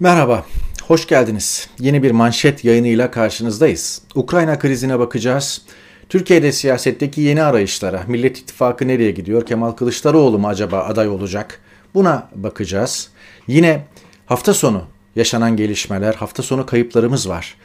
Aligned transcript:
Merhaba, 0.00 0.44
hoş 0.86 1.06
geldiniz. 1.06 1.68
Yeni 1.78 2.02
bir 2.02 2.10
manşet 2.10 2.64
yayınıyla 2.64 3.10
karşınızdayız. 3.10 4.02
Ukrayna 4.14 4.58
krizine 4.58 4.98
bakacağız. 4.98 5.62
Türkiye'de 6.08 6.52
siyasetteki 6.52 7.20
yeni 7.20 7.42
arayışlara, 7.42 8.02
Millet 8.06 8.38
İttifakı 8.38 8.88
nereye 8.88 9.10
gidiyor, 9.10 9.46
Kemal 9.46 9.72
Kılıçdaroğlu 9.72 10.38
mu 10.38 10.48
acaba 10.48 10.78
aday 10.80 11.08
olacak? 11.08 11.60
Buna 11.94 12.28
bakacağız. 12.34 13.10
Yine 13.46 13.84
hafta 14.26 14.54
sonu 14.54 14.84
yaşanan 15.16 15.56
gelişmeler, 15.56 16.14
hafta 16.14 16.42
sonu 16.42 16.66
kayıplarımız 16.66 17.28
var. 17.28 17.56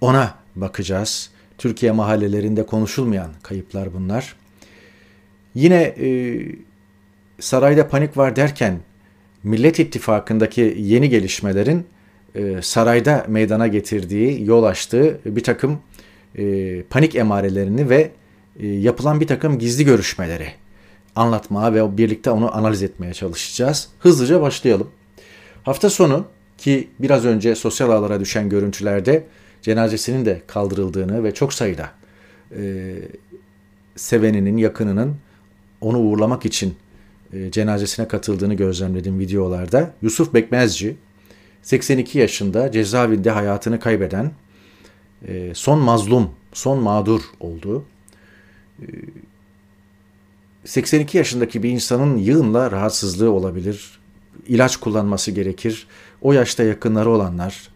Ona 0.00 0.34
bakacağız. 0.56 1.30
Türkiye 1.58 1.92
mahallelerinde 1.92 2.66
konuşulmayan 2.66 3.30
kayıplar 3.42 3.94
bunlar. 3.94 4.36
Yine 5.54 5.82
e, 5.82 6.38
sarayda 7.40 7.88
panik 7.88 8.16
var 8.16 8.36
derken 8.36 8.80
Millet 9.44 9.78
İttifakı'ndaki 9.78 10.76
yeni 10.78 11.08
gelişmelerin 11.08 11.86
e, 12.34 12.62
sarayda 12.62 13.24
meydana 13.28 13.66
getirdiği, 13.66 14.46
yol 14.46 14.64
açtığı 14.64 15.20
bir 15.24 15.42
takım 15.42 15.78
e, 16.38 16.82
panik 16.82 17.14
emarelerini 17.14 17.90
ve 17.90 18.10
e, 18.60 18.66
yapılan 18.66 19.20
bir 19.20 19.26
takım 19.26 19.58
gizli 19.58 19.84
görüşmeleri 19.84 20.48
anlatmaya 21.16 21.74
ve 21.74 21.96
birlikte 21.98 22.30
onu 22.30 22.56
analiz 22.56 22.82
etmeye 22.82 23.14
çalışacağız. 23.14 23.88
Hızlıca 23.98 24.40
başlayalım. 24.40 24.90
Hafta 25.62 25.90
sonu 25.90 26.24
ki 26.58 26.88
biraz 26.98 27.24
önce 27.24 27.54
sosyal 27.54 27.90
ağlara 27.90 28.20
düşen 28.20 28.48
görüntülerde 28.48 29.24
cenazesinin 29.62 30.26
de 30.26 30.42
kaldırıldığını 30.46 31.24
ve 31.24 31.34
çok 31.34 31.52
sayıda 31.52 31.90
e, 32.56 32.94
seveninin, 33.96 34.56
yakınının 34.56 35.16
onu 35.80 35.98
uğurlamak 35.98 36.44
için 36.46 36.74
cenazesine 37.50 38.08
katıldığını 38.08 38.54
gözlemledim 38.54 39.18
videolarda. 39.18 39.90
Yusuf 40.02 40.34
Bekmezci 40.34 40.96
82 41.62 42.18
yaşında 42.18 42.72
cezaevinde 42.72 43.30
hayatını 43.30 43.80
kaybeden 43.80 44.32
e, 45.28 45.54
son 45.54 45.78
mazlum, 45.78 46.30
son 46.52 46.78
mağdur 46.82 47.20
oldu. 47.40 47.84
82 50.64 51.16
e, 51.16 51.18
yaşındaki 51.18 51.62
bir 51.62 51.70
insanın 51.70 52.16
yığınla 52.16 52.70
rahatsızlığı 52.70 53.30
olabilir. 53.30 53.98
İlaç 54.48 54.76
kullanması 54.76 55.30
gerekir. 55.30 55.86
O 56.22 56.32
yaşta 56.32 56.62
yakınları 56.62 57.10
olanlar, 57.10 57.68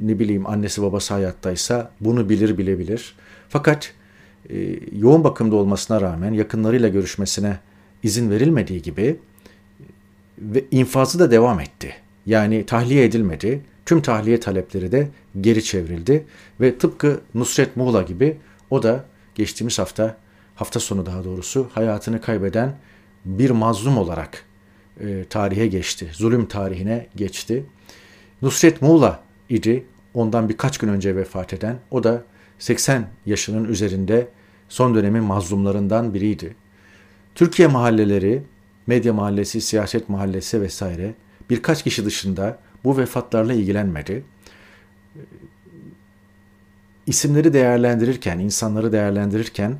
ne 0.00 0.18
bileyim 0.18 0.46
annesi 0.46 0.82
babası 0.82 1.14
hayattaysa 1.14 1.90
bunu 2.00 2.28
bilir 2.28 2.58
bilebilir. 2.58 3.14
Fakat 3.48 3.94
yoğun 4.92 5.24
bakımda 5.24 5.56
olmasına 5.56 6.00
rağmen 6.00 6.32
yakınlarıyla 6.32 6.88
görüşmesine 6.88 7.58
izin 8.04 8.30
verilmediği 8.30 8.82
gibi 8.82 9.16
ve 10.38 10.64
infazı 10.70 11.18
da 11.18 11.30
devam 11.30 11.60
etti. 11.60 11.94
Yani 12.26 12.66
tahliye 12.66 13.04
edilmedi. 13.04 13.60
Tüm 13.86 14.02
tahliye 14.02 14.40
talepleri 14.40 14.92
de 14.92 15.08
geri 15.40 15.64
çevrildi 15.64 16.26
ve 16.60 16.78
tıpkı 16.78 17.20
Nusret 17.34 17.76
Muğla 17.76 18.02
gibi 18.02 18.36
o 18.70 18.82
da 18.82 19.04
geçtiğimiz 19.34 19.78
hafta 19.78 20.16
hafta 20.54 20.80
sonu 20.80 21.06
daha 21.06 21.24
doğrusu 21.24 21.68
hayatını 21.74 22.20
kaybeden 22.20 22.76
bir 23.24 23.50
mazlum 23.50 23.98
olarak 23.98 24.44
e, 25.00 25.24
tarihe 25.30 25.66
geçti. 25.66 26.10
Zulüm 26.12 26.46
tarihine 26.46 27.06
geçti. 27.16 27.66
Nusret 28.42 28.82
Muğla 28.82 29.20
idi. 29.48 29.86
Ondan 30.14 30.48
birkaç 30.48 30.78
gün 30.78 30.88
önce 30.88 31.16
vefat 31.16 31.52
eden. 31.52 31.78
O 31.90 32.04
da 32.04 32.24
80 32.58 33.08
yaşının 33.26 33.64
üzerinde 33.64 34.28
son 34.68 34.94
dönemin 34.94 35.24
mazlumlarından 35.24 36.14
biriydi. 36.14 36.56
Türkiye 37.34 37.68
mahalleleri, 37.68 38.42
medya 38.86 39.12
mahallesi, 39.12 39.60
siyaset 39.60 40.08
mahallesi 40.08 40.60
vesaire 40.60 41.14
birkaç 41.50 41.84
kişi 41.84 42.04
dışında 42.04 42.58
bu 42.84 42.98
vefatlarla 42.98 43.52
ilgilenmedi. 43.52 44.24
İsimleri 47.06 47.52
değerlendirirken, 47.52 48.38
insanları 48.38 48.92
değerlendirirken 48.92 49.76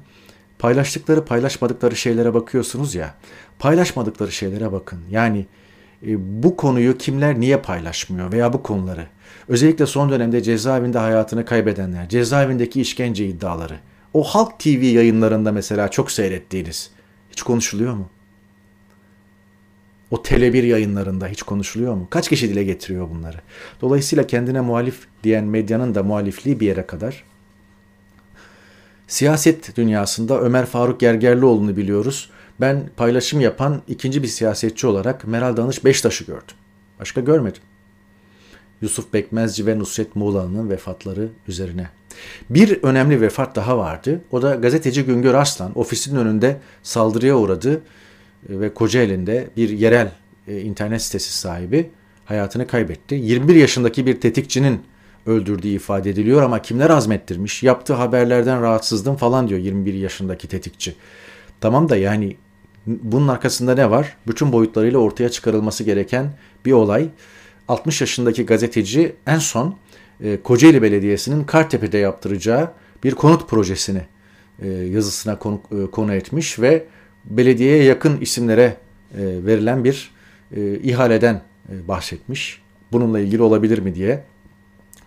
paylaştıkları, 0.58 1.24
paylaşmadıkları 1.24 1.96
şeylere 1.96 2.34
bakıyorsunuz 2.34 2.94
ya. 2.94 3.14
Paylaşmadıkları 3.58 4.32
şeylere 4.32 4.72
bakın. 4.72 5.00
Yani 5.10 5.46
e, 6.06 6.42
bu 6.42 6.56
konuyu 6.56 6.98
kimler 6.98 7.40
niye 7.40 7.56
paylaşmıyor 7.56 8.32
veya 8.32 8.52
bu 8.52 8.62
konuları. 8.62 9.06
Özellikle 9.48 9.86
son 9.86 10.10
dönemde 10.10 10.42
cezaevinde 10.42 10.98
hayatını 10.98 11.44
kaybedenler, 11.44 12.08
cezaevindeki 12.08 12.80
işkence 12.80 13.26
iddiaları. 13.26 13.78
O 14.14 14.22
Halk 14.22 14.60
TV 14.60 14.68
yayınlarında 14.68 15.52
mesela 15.52 15.90
çok 15.90 16.10
seyrettiğiniz 16.10 16.90
hiç 17.34 17.42
konuşuluyor 17.42 17.94
mu? 17.94 18.10
O 20.10 20.16
Tele1 20.16 20.66
yayınlarında 20.66 21.26
hiç 21.26 21.42
konuşuluyor 21.42 21.94
mu? 21.94 22.06
Kaç 22.10 22.28
kişi 22.28 22.48
dile 22.48 22.64
getiriyor 22.64 23.10
bunları? 23.10 23.36
Dolayısıyla 23.80 24.26
kendine 24.26 24.60
muhalif 24.60 25.06
diyen 25.24 25.44
medyanın 25.44 25.94
da 25.94 26.02
muhalifliği 26.02 26.60
bir 26.60 26.66
yere 26.66 26.86
kadar. 26.86 27.24
Siyaset 29.06 29.76
dünyasında 29.76 30.40
Ömer 30.40 30.66
Faruk 30.66 31.00
Gergerlioğlu'nu 31.00 31.76
biliyoruz. 31.76 32.30
Ben 32.60 32.90
paylaşım 32.96 33.40
yapan 33.40 33.82
ikinci 33.88 34.22
bir 34.22 34.28
siyasetçi 34.28 34.86
olarak 34.86 35.26
Meral 35.26 35.56
Danış 35.56 35.84
Beştaş'ı 35.84 36.24
gördüm. 36.24 36.56
Başka 37.00 37.20
görmedim. 37.20 37.62
Yusuf 38.80 39.12
Bekmezci 39.12 39.66
ve 39.66 39.78
Nusret 39.78 40.16
Muğla'nın 40.16 40.70
vefatları 40.70 41.28
üzerine. 41.48 41.90
Bir 42.50 42.82
önemli 42.82 43.20
vefat 43.20 43.56
daha 43.56 43.78
vardı. 43.78 44.20
O 44.30 44.42
da 44.42 44.54
gazeteci 44.54 45.04
Güngör 45.04 45.34
Arslan 45.34 45.78
ofisinin 45.78 46.20
önünde 46.20 46.56
saldırıya 46.82 47.36
uğradı 47.36 47.74
e, 48.48 48.60
ve 48.60 48.74
Kocaeli'nde 48.74 49.50
bir 49.56 49.68
yerel 49.68 50.10
e, 50.48 50.60
internet 50.60 51.02
sitesi 51.02 51.38
sahibi 51.38 51.90
hayatını 52.24 52.66
kaybetti. 52.66 53.14
21 53.14 53.54
yaşındaki 53.54 54.06
bir 54.06 54.20
tetikçinin 54.20 54.80
öldürdüğü 55.26 55.68
ifade 55.68 56.10
ediliyor 56.10 56.42
ama 56.42 56.62
kimler 56.62 56.90
azmettirmiş? 56.90 57.62
Yaptığı 57.62 57.94
haberlerden 57.94 58.62
rahatsızdım 58.62 59.16
falan 59.16 59.48
diyor 59.48 59.60
21 59.60 59.94
yaşındaki 59.94 60.48
tetikçi. 60.48 60.94
Tamam 61.60 61.88
da 61.88 61.96
yani 61.96 62.36
bunun 62.86 63.28
arkasında 63.28 63.74
ne 63.74 63.90
var? 63.90 64.16
Bütün 64.26 64.52
boyutlarıyla 64.52 64.98
ortaya 64.98 65.28
çıkarılması 65.28 65.84
gereken 65.84 66.32
bir 66.64 66.72
olay. 66.72 67.08
60 67.68 68.00
yaşındaki 68.00 68.46
gazeteci 68.46 69.16
en 69.26 69.38
son 69.38 69.76
e, 70.20 70.42
Kocaeli 70.42 70.82
Belediyesi'nin 70.82 71.44
Kartepe'de 71.44 71.98
yaptıracağı 71.98 72.70
bir 73.04 73.14
konut 73.14 73.48
projesini 73.48 74.02
e, 74.62 74.68
yazısına 74.68 75.38
konu, 75.38 75.60
e, 75.70 75.90
konu 75.90 76.14
etmiş 76.14 76.58
ve 76.58 76.84
belediyeye 77.24 77.84
yakın 77.84 78.20
isimlere 78.20 78.76
verilen 79.16 79.84
bir 79.84 80.14
ihaleden 80.82 81.42
bahsetmiş. 81.68 82.62
Bununla 82.92 83.20
ilgili 83.20 83.42
olabilir 83.42 83.78
mi 83.78 83.94
diye 83.94 84.24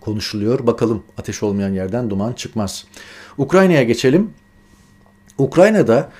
konuşuluyor. 0.00 0.66
Bakalım 0.66 1.02
ateş 1.18 1.42
olmayan 1.42 1.72
yerden 1.72 2.10
duman 2.10 2.32
çıkmaz. 2.32 2.84
Ukrayna'ya 3.38 3.82
geçelim. 3.82 4.30
Ukrayna'da 5.38 6.10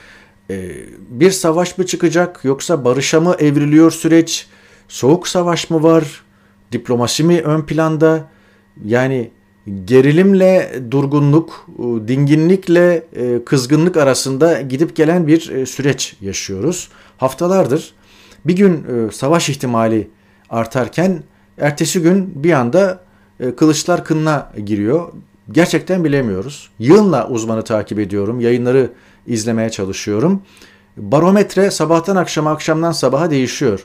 e, 0.50 0.71
bir 1.09 1.31
savaş 1.31 1.78
mı 1.78 1.87
çıkacak 1.87 2.44
yoksa 2.44 2.84
barışa 2.84 3.21
mı 3.21 3.37
evriliyor 3.38 3.91
süreç? 3.91 4.47
Soğuk 4.88 5.28
savaş 5.28 5.71
mı 5.71 5.82
var? 5.82 6.25
Diplomasi 6.72 7.25
mi 7.25 7.41
ön 7.41 7.62
planda? 7.62 8.28
Yani 8.84 9.31
gerilimle 9.84 10.83
durgunluk, 10.91 11.66
dinginlikle 12.09 13.03
e, 13.16 13.44
kızgınlık 13.44 13.97
arasında 13.97 14.61
gidip 14.61 14.97
gelen 14.97 15.27
bir 15.27 15.50
e, 15.50 15.66
süreç 15.66 16.16
yaşıyoruz. 16.21 16.89
Haftalardır 17.19 17.94
bir 18.44 18.56
gün 18.56 18.75
e, 18.75 19.12
savaş 19.12 19.49
ihtimali 19.49 20.11
artarken 20.50 21.22
ertesi 21.59 22.03
gün 22.03 22.44
bir 22.44 22.53
anda 22.53 23.00
kılıçlar 23.56 24.05
kınına 24.05 24.53
giriyor. 24.66 25.13
Gerçekten 25.53 26.04
bilemiyoruz. 26.04 26.71
Yığınla 26.78 27.28
uzmanı 27.28 27.65
takip 27.65 27.98
ediyorum. 27.98 28.41
Yayınları 28.41 28.91
izlemeye 29.27 29.71
çalışıyorum. 29.71 30.42
Barometre 30.97 31.71
sabahtan 31.71 32.16
akşama, 32.16 32.53
akşamdan 32.53 32.92
sabaha 32.92 33.30
değişiyor. 33.30 33.84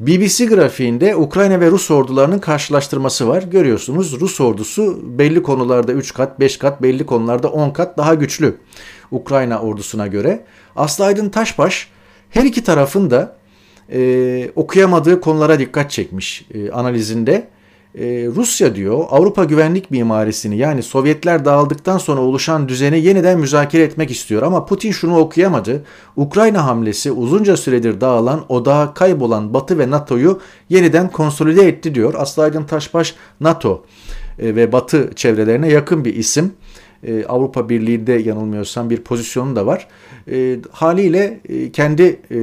BBC 0.00 0.44
grafiğinde 0.46 1.16
Ukrayna 1.16 1.60
ve 1.60 1.70
Rus 1.70 1.90
ordularının 1.90 2.38
karşılaştırması 2.38 3.28
var. 3.28 3.42
Görüyorsunuz 3.42 4.20
Rus 4.20 4.40
ordusu 4.40 5.00
belli 5.18 5.42
konularda 5.42 5.92
3 5.92 6.14
kat, 6.14 6.40
5 6.40 6.56
kat, 6.56 6.82
belli 6.82 7.06
konularda 7.06 7.48
10 7.48 7.70
kat 7.70 7.98
daha 7.98 8.14
güçlü 8.14 8.56
Ukrayna 9.10 9.60
ordusuna 9.60 10.06
göre. 10.06 10.44
Aslı 10.76 11.04
Aydın 11.04 11.28
Taşbaş 11.28 11.88
her 12.30 12.44
iki 12.44 12.64
tarafın 12.64 13.10
da 13.10 13.36
e, 13.92 14.50
okuyamadığı 14.56 15.20
konulara 15.20 15.58
dikkat 15.58 15.90
çekmiş 15.90 16.46
e, 16.54 16.70
analizinde 16.70 17.48
e, 17.98 18.26
Rusya 18.36 18.74
diyor 18.74 19.04
Avrupa 19.10 19.44
güvenlik 19.44 19.90
mimarisini 19.90 20.56
yani 20.56 20.82
Sovyetler 20.82 21.44
dağıldıktan 21.44 21.98
sonra 21.98 22.20
oluşan 22.20 22.68
düzeni 22.68 23.00
yeniden 23.00 23.38
müzakere 23.38 23.82
etmek 23.82 24.10
istiyor. 24.10 24.42
Ama 24.42 24.66
Putin 24.66 24.92
şunu 24.92 25.18
okuyamadı. 25.18 25.84
Ukrayna 26.16 26.66
hamlesi 26.66 27.12
uzunca 27.12 27.56
süredir 27.56 28.00
dağılan, 28.00 28.44
odağa 28.48 28.94
kaybolan 28.94 29.54
Batı 29.54 29.78
ve 29.78 29.90
NATO'yu 29.90 30.40
yeniden 30.68 31.10
konsolide 31.10 31.68
etti 31.68 31.94
diyor. 31.94 32.14
Aslı 32.16 32.42
Aydın 32.42 32.64
Taşbaş 32.64 33.14
NATO 33.40 33.84
e, 34.38 34.56
ve 34.56 34.72
Batı 34.72 35.10
çevrelerine 35.16 35.68
yakın 35.68 36.04
bir 36.04 36.14
isim. 36.14 36.52
E, 37.06 37.26
Avrupa 37.26 37.68
Birliği'nde 37.68 38.12
yanılmıyorsam 38.12 38.90
bir 38.90 38.96
pozisyonu 38.96 39.56
da 39.56 39.66
var. 39.66 39.88
E, 40.30 40.56
haliyle 40.70 41.40
e, 41.48 41.72
kendi 41.72 42.20
e, 42.30 42.38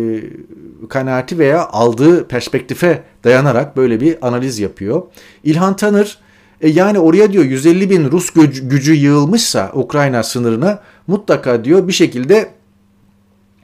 kanaati 0.90 1.40
veya 1.40 1.68
aldığı 1.68 2.28
perspektife 2.28 3.04
dayanarak 3.24 3.78
böyle 3.78 4.02
bir 4.02 4.28
analiz 4.28 4.60
yapıyor. 4.60 5.02
İlhan 5.44 5.76
Tanır 5.76 6.18
e, 6.62 6.70
yani 6.70 7.00
oraya 7.00 7.34
diyor 7.34 7.44
150 7.44 7.90
bin 7.90 8.12
Rus 8.12 8.30
gücü, 8.30 8.70
gücü 8.70 8.94
yığılmışsa 8.94 9.72
Ukrayna 9.74 10.24
sınırına 10.24 10.80
mutlaka 11.08 11.64
diyor 11.64 11.88
bir 11.88 11.94
şekilde 11.94 12.50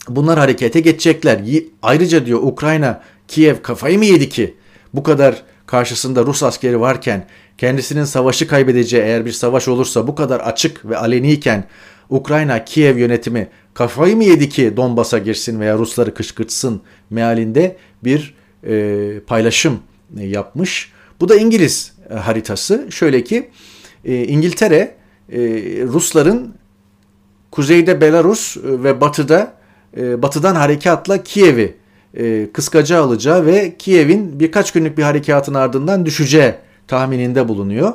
bunlar 0.09 0.39
harekete 0.39 0.79
geçecekler. 0.79 1.41
Ayrıca 1.81 2.25
diyor 2.25 2.39
Ukrayna 2.43 3.01
Kiev 3.27 3.55
kafayı 3.63 3.97
mı 3.97 4.05
yedi 4.05 4.29
ki 4.29 4.55
bu 4.93 5.03
kadar 5.03 5.43
karşısında 5.65 6.25
Rus 6.25 6.43
askeri 6.43 6.79
varken 6.79 7.25
kendisinin 7.57 8.03
savaşı 8.03 8.47
kaybedeceği 8.47 9.03
eğer 9.03 9.25
bir 9.25 9.31
savaş 9.31 9.67
olursa 9.67 10.07
bu 10.07 10.15
kadar 10.15 10.39
açık 10.39 10.85
ve 10.85 10.97
aleniyken 10.97 11.63
Ukrayna 12.09 12.65
Kiev 12.65 12.97
yönetimi 12.97 13.47
kafayı 13.73 14.15
mı 14.15 14.23
yedi 14.23 14.49
ki 14.49 14.77
Donbas'a 14.77 15.17
girsin 15.17 15.59
veya 15.59 15.77
Rusları 15.77 16.13
kışkırtsın 16.13 16.81
mealinde 17.09 17.77
bir 18.03 18.35
e, 18.67 19.19
paylaşım 19.27 19.79
e, 20.19 20.25
yapmış. 20.25 20.91
Bu 21.19 21.29
da 21.29 21.35
İngiliz 21.35 21.93
e, 22.09 22.13
haritası. 22.13 22.87
Şöyle 22.89 23.23
ki 23.23 23.49
e, 24.05 24.23
İngiltere 24.23 24.95
e, 25.31 25.39
Rusların 25.83 26.55
kuzeyde 27.51 28.01
Belarus 28.01 28.57
e, 28.57 28.61
ve 28.63 29.01
batıda 29.01 29.53
e, 29.97 30.21
batıdan 30.21 30.55
harekatla 30.55 31.23
Kiev'i 31.23 31.75
e, 32.17 32.47
kıskaca 32.53 33.03
alacağı 33.03 33.45
ve 33.45 33.75
Kiev'in 33.79 34.39
birkaç 34.39 34.71
günlük 34.71 34.97
bir 34.97 35.03
harekatın 35.03 35.53
ardından 35.53 36.05
düşeceği 36.05 36.53
tahmininde 36.87 37.47
bulunuyor. 37.47 37.93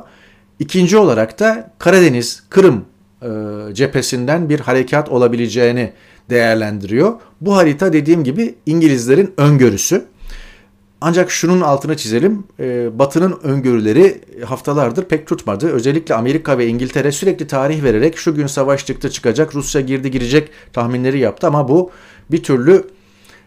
İkinci 0.59 0.97
olarak 0.97 1.41
da 1.41 1.71
Karadeniz, 1.79 2.43
Kırım 2.51 2.85
e, 3.23 3.29
cephesinden 3.75 4.49
bir 4.49 4.61
harekat 4.61 5.09
olabileceğini 5.09 5.93
değerlendiriyor. 6.31 7.13
Bu 7.41 7.57
harita 7.57 7.93
dediğim 7.93 8.25
gibi 8.25 8.55
İngilizlerin 8.67 9.35
öngörüsü. 9.37 10.05
Ancak 11.01 11.31
şunun 11.31 11.61
altına 11.61 11.97
çizelim. 11.97 12.45
E, 12.61 12.99
Batı'nın 12.99 13.39
öngörüleri 13.43 14.21
haftalardır 14.45 15.05
pek 15.05 15.27
tutmadı. 15.27 15.69
Özellikle 15.69 16.15
Amerika 16.15 16.59
ve 16.59 16.67
İngiltere 16.67 17.13
sürekli 17.13 17.47
tarih 17.47 17.83
vererek 17.83 18.17
şu 18.17 18.35
gün 18.35 18.47
savaş 18.47 18.87
çıktı 18.87 19.11
çıkacak, 19.11 19.55
Rusya 19.55 19.81
girdi 19.81 20.11
girecek 20.11 20.51
tahminleri 20.73 21.19
yaptı 21.19 21.47
ama 21.47 21.69
bu 21.69 21.91
bir 22.31 22.43
türlü 22.43 22.85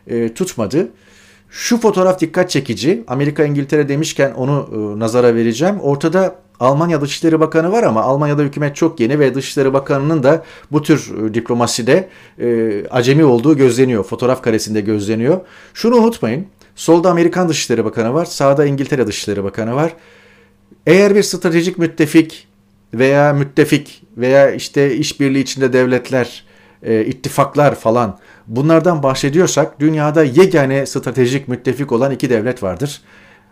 e, 0.08 0.34
tutmadı. 0.34 0.90
Şu 1.50 1.78
fotoğraf 1.78 2.20
dikkat 2.20 2.50
çekici. 2.50 3.04
Amerika 3.08 3.44
İngiltere 3.44 3.90
demişken 3.90 4.32
onu 4.32 4.70
e, 4.72 5.00
nazara 5.00 5.36
vereceğim. 5.36 5.80
Ortada 5.80 6.36
Almanya 6.60 7.02
Dışişleri 7.02 7.40
Bakanı 7.40 7.72
var 7.72 7.84
ama 7.84 8.02
Almanya'da 8.02 8.42
hükümet 8.42 8.76
çok 8.76 9.00
yeni 9.00 9.20
ve 9.20 9.36
Dışişleri 9.36 9.74
Bakanı'nın 9.74 10.24
da 10.24 10.44
bu 10.72 10.82
tür 10.82 11.26
e, 11.30 11.34
diplomaside 11.34 12.10
e, 12.40 12.88
acemi 12.92 13.26
olduğu 13.26 13.58
gözleniyor. 13.58 14.04
Fotoğraf 14.04 14.42
karesinde 14.42 14.82
gözleniyor. 14.82 15.42
Şunu 15.74 15.96
unutmayın. 15.96 16.48
Solda 16.76 17.12
Amerikan 17.12 17.50
Dışişleri 17.50 17.86
Bakanı 17.86 18.14
var, 18.14 18.26
sağda 18.26 18.66
İngiltere 18.66 19.08
Dışişleri 19.08 19.44
Bakanı 19.44 19.76
var. 19.76 19.94
Eğer 20.88 21.16
bir 21.16 21.24
stratejik 21.24 21.78
müttefik 21.78 22.48
veya 22.94 23.34
müttefik 23.34 24.04
veya 24.18 24.52
işte 24.52 24.96
işbirliği 24.96 25.42
içinde 25.42 25.74
devletler, 25.74 26.46
e, 26.84 27.06
ittifaklar 27.06 27.76
falan 27.76 28.20
bunlardan 28.48 29.04
bahsediyorsak 29.04 29.80
dünyada 29.80 30.24
yegane 30.24 30.86
stratejik 30.86 31.48
müttefik 31.48 31.92
olan 31.92 32.12
iki 32.12 32.30
devlet 32.30 32.64
vardır. 32.64 33.02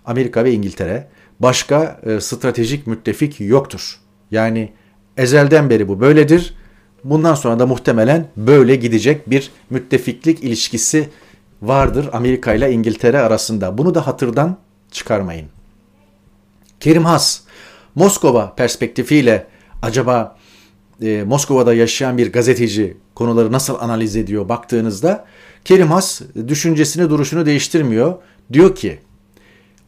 Amerika 0.06 0.44
ve 0.44 0.52
İngiltere. 0.52 1.08
Başka 1.40 2.00
e, 2.04 2.20
stratejik 2.20 2.88
müttefik 2.88 3.40
yoktur. 3.40 4.00
Yani 4.32 4.74
ezelden 5.18 5.70
beri 5.70 5.88
bu 5.88 6.00
böyledir. 6.00 6.56
Bundan 7.04 7.36
sonra 7.36 7.60
da 7.60 7.66
muhtemelen 7.66 8.28
böyle 8.38 8.76
gidecek 8.76 9.30
bir 9.30 9.52
müttefiklik 9.70 10.44
ilişkisi 10.44 11.10
vardır 11.62 12.10
Amerika 12.14 12.54
ile 12.54 12.72
İngiltere 12.72 13.20
arasında. 13.20 13.78
Bunu 13.78 13.96
da 13.96 14.08
hatırdan 14.08 14.58
çıkarmayın. 14.92 15.48
Kerim 16.80 17.06
Has, 17.06 17.42
Moskova 17.96 18.56
perspektifiyle 18.56 19.48
acaba 19.82 20.38
e, 21.02 21.24
Moskova'da 21.24 21.74
yaşayan 21.74 22.18
bir 22.18 22.32
gazeteci 22.32 22.98
konuları 23.16 23.52
nasıl 23.52 23.76
analiz 23.80 24.16
ediyor 24.16 24.50
baktığınızda 24.50 25.26
Kerim 25.66 25.88
Has 25.88 26.22
düşüncesini 26.48 27.10
duruşunu 27.10 27.46
değiştirmiyor. 27.46 28.14
Diyor 28.54 28.76
ki 28.76 29.00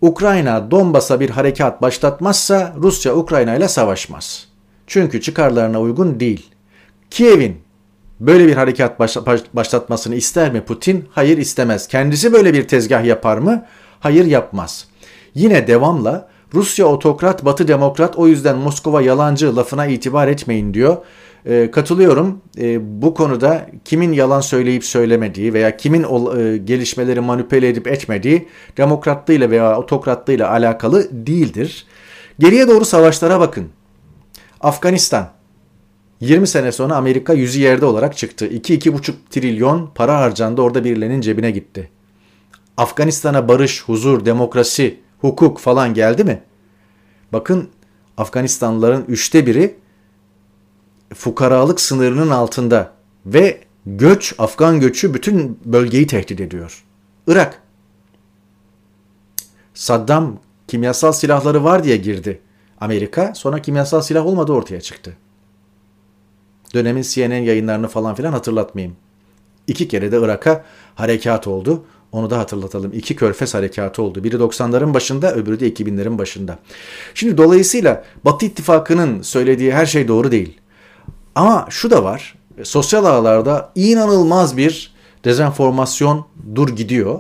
Ukrayna 0.02 0.72
Donbas'a 0.72 1.20
bir 1.20 1.30
harekat 1.30 1.82
başlatmazsa 1.82 2.74
Rusya 2.78 3.16
Ukrayna 3.16 3.56
ile 3.56 3.68
savaşmaz. 3.68 4.48
Çünkü 4.88 5.22
çıkarlarına 5.22 5.82
uygun 5.82 6.20
değil. 6.20 6.50
Kiev'in 7.10 7.58
böyle 8.20 8.48
bir 8.48 8.56
harekat 8.56 9.00
başlatmasını 9.54 10.16
ister 10.16 10.54
mi 10.54 10.62
Putin? 10.62 11.06
Hayır 11.12 11.38
istemez. 11.38 11.88
Kendisi 11.88 12.34
böyle 12.34 12.54
bir 12.54 12.68
tezgah 12.68 13.06
yapar 13.06 13.38
mı? 13.38 13.66
Hayır 14.00 14.26
yapmaz. 14.26 14.88
Yine 15.36 15.68
devamla 15.68 16.30
Rusya 16.54 16.86
otokrat, 16.86 17.46
Batı 17.46 17.68
demokrat 17.68 18.18
o 18.18 18.28
yüzden 18.28 18.58
Moskova 18.58 19.02
yalancı 19.02 19.56
lafına 19.56 19.86
itibar 19.86 20.28
etmeyin 20.28 20.74
diyor. 20.74 20.98
E, 21.46 21.72
katılıyorum. 21.72 22.42
E, 22.58 23.02
bu 23.02 23.14
konuda 23.14 23.68
kimin 23.86 24.14
yalan 24.14 24.42
söyleyip 24.42 24.86
söylemediği 24.86 25.54
veya 25.54 25.78
kimin 25.78 26.04
ol, 26.04 26.38
e, 26.38 26.58
gelişmeleri 26.58 27.20
manipüle 27.20 27.70
edip 27.70 27.88
etmediği 27.88 28.48
demokratlığıyla 28.78 29.50
veya 29.50 29.80
otokratlığıyla 29.80 30.52
alakalı 30.52 31.08
değildir. 31.12 31.86
Geriye 32.40 32.68
doğru 32.68 32.86
savaşlara 32.86 33.40
bakın. 33.40 33.70
Afganistan 34.62 35.30
20 36.20 36.48
sene 36.48 36.72
sonra 36.72 36.96
Amerika 36.96 37.34
yüzü 37.34 37.60
yerde 37.60 37.86
olarak 37.86 38.18
çıktı. 38.18 38.48
2-2,5 38.48 39.14
trilyon 39.30 39.90
para 39.96 40.20
harcandı 40.20 40.62
orada 40.62 40.84
birilerinin 40.84 41.22
cebine 41.22 41.52
gitti. 41.52 41.90
Afganistan'a 42.78 43.48
barış, 43.48 43.84
huzur, 43.84 44.26
demokrasi, 44.26 45.00
hukuk 45.22 45.60
falan 45.60 45.94
geldi 45.94 46.24
mi? 46.24 46.44
Bakın 47.34 47.70
Afganistanlıların 48.18 49.06
üçte 49.08 49.46
biri 49.46 49.76
fukaralık 51.14 51.82
sınırının 51.82 52.30
altında 52.30 52.92
ve 53.26 53.62
göç, 53.86 54.36
Afgan 54.38 54.80
göçü 54.80 55.14
bütün 55.14 55.60
bölgeyi 55.66 56.08
tehdit 56.08 56.42
ediyor. 56.42 56.84
Irak. 57.28 57.62
Saddam 59.74 60.40
kimyasal 60.68 61.12
silahları 61.12 61.64
var 61.64 61.84
diye 61.84 61.98
girdi. 61.98 62.42
Amerika 62.82 63.36
sonra 63.36 63.62
kimyasal 63.62 64.02
silah 64.02 64.26
olmadı 64.26 64.52
ortaya 64.52 64.82
çıktı. 64.82 65.18
Dönemin 66.74 67.02
CNN 67.02 67.42
yayınlarını 67.42 67.88
falan 67.88 68.16
filan 68.16 68.32
hatırlatmayayım. 68.32 68.96
İki 69.68 69.88
kere 69.88 70.12
de 70.12 70.20
Irak'a 70.22 70.64
harekat 70.96 71.48
oldu. 71.48 71.86
Onu 72.16 72.30
da 72.30 72.38
hatırlatalım. 72.38 72.92
İki 72.94 73.16
körfez 73.16 73.54
harekatı 73.54 74.02
oldu. 74.02 74.24
Biri 74.24 74.36
90'ların 74.36 74.94
başında 74.94 75.36
öbürü 75.36 75.60
de 75.60 75.70
2000'lerin 75.70 76.18
başında. 76.18 76.60
Şimdi 77.14 77.38
dolayısıyla 77.38 78.04
Batı 78.26 78.46
İttifakı'nın 78.46 79.22
söylediği 79.22 79.74
her 79.74 79.86
şey 79.86 80.08
doğru 80.08 80.32
değil. 80.32 80.60
Ama 81.36 81.68
şu 81.70 81.92
da 81.92 82.04
var. 82.04 82.36
Sosyal 82.64 83.06
ağlarda 83.06 83.72
inanılmaz 83.76 84.58
bir 84.58 84.94
dezenformasyon 85.26 86.26
dur 86.56 86.70
gidiyor. 86.70 87.20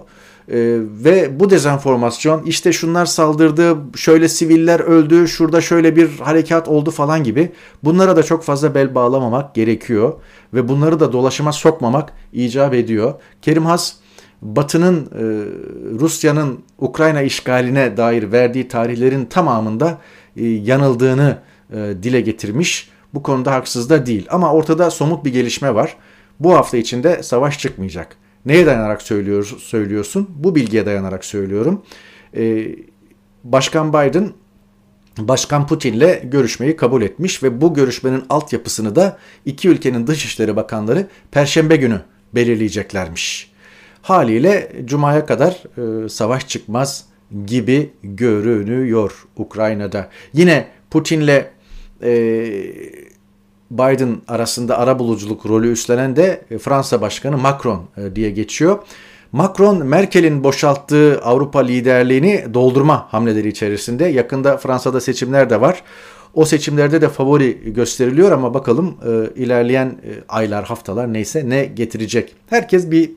Ee, 0.49 0.77
ve 1.03 1.39
bu 1.39 1.49
dezenformasyon 1.49 2.43
işte 2.43 2.73
şunlar 2.73 3.05
saldırdı, 3.05 3.77
şöyle 3.95 4.29
siviller 4.29 4.79
öldü, 4.79 5.27
şurada 5.27 5.61
şöyle 5.61 5.95
bir 5.95 6.19
harekat 6.19 6.67
oldu 6.67 6.91
falan 6.91 7.23
gibi 7.23 7.51
bunlara 7.83 8.15
da 8.15 8.23
çok 8.23 8.43
fazla 8.43 8.75
bel 8.75 8.95
bağlamamak 8.95 9.55
gerekiyor 9.55 10.13
ve 10.53 10.67
bunları 10.67 10.99
da 10.99 11.13
dolaşıma 11.13 11.51
sokmamak 11.51 12.13
icap 12.33 12.73
ediyor. 12.73 13.13
Kerim 13.41 13.65
Has 13.65 13.93
Batı'nın 14.45 15.05
e, 15.05 15.23
Rusya'nın 15.99 16.59
Ukrayna 16.79 17.21
işgaline 17.21 17.97
dair 17.97 18.31
verdiği 18.31 18.67
tarihlerin 18.67 19.25
tamamında 19.25 20.01
e, 20.37 20.45
yanıldığını 20.45 21.37
e, 21.73 21.75
dile 22.03 22.21
getirmiş. 22.21 22.89
Bu 23.13 23.23
konuda 23.23 23.51
haksız 23.51 23.89
da 23.89 24.05
değil 24.05 24.27
ama 24.29 24.53
ortada 24.53 24.91
somut 24.91 25.25
bir 25.25 25.33
gelişme 25.33 25.75
var. 25.75 25.97
Bu 26.39 26.53
hafta 26.53 26.77
içinde 26.77 27.23
savaş 27.23 27.59
çıkmayacak. 27.59 28.15
Neye 28.45 28.65
dayanarak 28.65 29.01
söylüyor, 29.01 29.55
söylüyorsun? 29.59 30.29
Bu 30.35 30.55
bilgiye 30.55 30.85
dayanarak 30.85 31.25
söylüyorum. 31.25 31.81
Başkan 33.43 33.93
Biden 33.93 34.31
Başkan 35.17 35.67
Putin'le 35.67 36.19
görüşmeyi 36.23 36.75
kabul 36.75 37.01
etmiş 37.01 37.43
ve 37.43 37.61
bu 37.61 37.73
görüşmenin 37.73 38.23
altyapısını 38.29 38.95
da 38.95 39.17
iki 39.45 39.69
ülkenin 39.69 40.07
dışişleri 40.07 40.55
bakanları 40.55 41.07
Perşembe 41.31 41.75
günü 41.75 42.01
belirleyeceklermiş. 42.35 43.54
Haliyle 44.05 44.71
Cuma'ya 44.85 45.25
kadar 45.25 45.63
e, 46.05 46.09
savaş 46.09 46.47
çıkmaz 46.47 47.05
gibi 47.45 47.89
görünüyor 48.03 49.25
Ukrayna'da. 49.37 50.09
Yine 50.33 50.67
Putin'le 50.91 51.43
e, 52.03 52.13
Biden 53.71 54.17
arasında 54.27 54.77
ara 54.77 54.99
buluculuk 54.99 55.45
rolü 55.45 55.71
üstlenen 55.71 56.15
de 56.15 56.41
Fransa 56.61 57.01
Başkanı 57.01 57.37
Macron 57.37 57.83
e, 57.97 58.15
diye 58.15 58.31
geçiyor. 58.31 58.79
Macron 59.31 59.85
Merkel'in 59.85 60.43
boşalttığı 60.43 61.21
Avrupa 61.21 61.59
liderliğini 61.59 62.45
doldurma 62.53 63.07
hamleleri 63.13 63.47
içerisinde. 63.47 64.05
Yakında 64.05 64.57
Fransa'da 64.57 65.01
seçimler 65.01 65.49
de 65.49 65.61
var. 65.61 65.83
O 66.33 66.45
seçimlerde 66.45 67.01
de 67.01 67.09
favori 67.09 67.73
gösteriliyor 67.73 68.31
ama 68.31 68.53
bakalım 68.53 68.97
e, 69.07 69.41
ilerleyen 69.41 69.87
e, 69.87 70.11
aylar, 70.29 70.65
haftalar 70.65 71.13
neyse 71.13 71.49
ne 71.49 71.65
getirecek. 71.65 72.35
Herkes 72.49 72.91
bir 72.91 73.11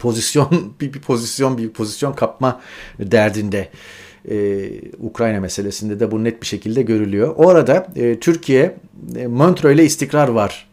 pozisyon 0.00 0.74
bir, 0.80 0.92
bir 0.92 1.00
pozisyon 1.00 1.58
bir 1.58 1.68
pozisyon 1.68 2.12
kapma 2.12 2.60
derdinde. 2.98 3.68
Ee, 4.30 4.70
Ukrayna 4.98 5.40
meselesinde 5.40 6.00
de 6.00 6.10
bu 6.10 6.24
net 6.24 6.42
bir 6.42 6.46
şekilde 6.46 6.82
görülüyor. 6.82 7.34
O 7.36 7.48
arada 7.48 7.86
e, 7.96 8.20
Türkiye 8.20 8.76
e, 9.16 9.26
Montreux 9.26 9.74
ile 9.74 9.84
istikrar 9.84 10.28
var. 10.28 10.68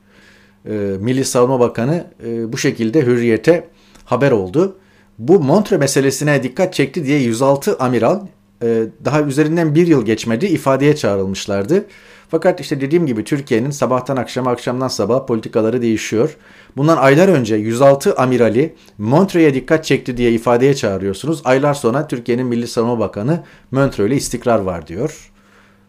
E, 0.65 0.72
Milli 1.00 1.25
Savunma 1.25 1.60
Bakanı 1.60 2.07
e, 2.25 2.53
bu 2.53 2.57
şekilde 2.57 3.01
hürriyete 3.01 3.67
haber 4.05 4.31
oldu. 4.31 4.77
Bu 5.19 5.39
Montreux 5.39 5.79
meselesine 5.79 6.43
dikkat 6.43 6.74
çekti 6.74 7.05
diye 7.05 7.19
106 7.19 7.77
amiral 7.77 8.19
e, 8.63 8.84
daha 9.05 9.22
üzerinden 9.22 9.75
bir 9.75 9.88
yıl 9.88 10.05
geçmedi 10.05 10.46
ifadeye 10.46 10.96
çağrılmışlardı. 10.96 11.86
Fakat 12.29 12.60
işte 12.60 12.81
dediğim 12.81 13.05
gibi 13.05 13.24
Türkiye'nin 13.24 13.72
sabahtan 13.72 14.17
akşama 14.17 14.51
akşamdan 14.51 14.88
sabaha 14.88 15.25
politikaları 15.25 15.81
değişiyor. 15.81 16.38
Bundan 16.77 16.98
aylar 16.98 17.27
önce 17.27 17.55
106 17.55 18.15
amirali 18.15 18.75
Montreux'e 18.98 19.53
dikkat 19.53 19.86
çekti 19.86 20.17
diye 20.17 20.31
ifadeye 20.31 20.74
çağırıyorsunuz. 20.74 21.41
Aylar 21.46 21.74
sonra 21.74 22.07
Türkiye'nin 22.07 22.46
Milli 22.48 22.67
Savunma 22.67 23.00
Bakanı 23.00 23.43
Montreux'le 23.72 24.15
istikrar 24.17 24.60
var 24.60 24.88
diyor. 24.88 25.31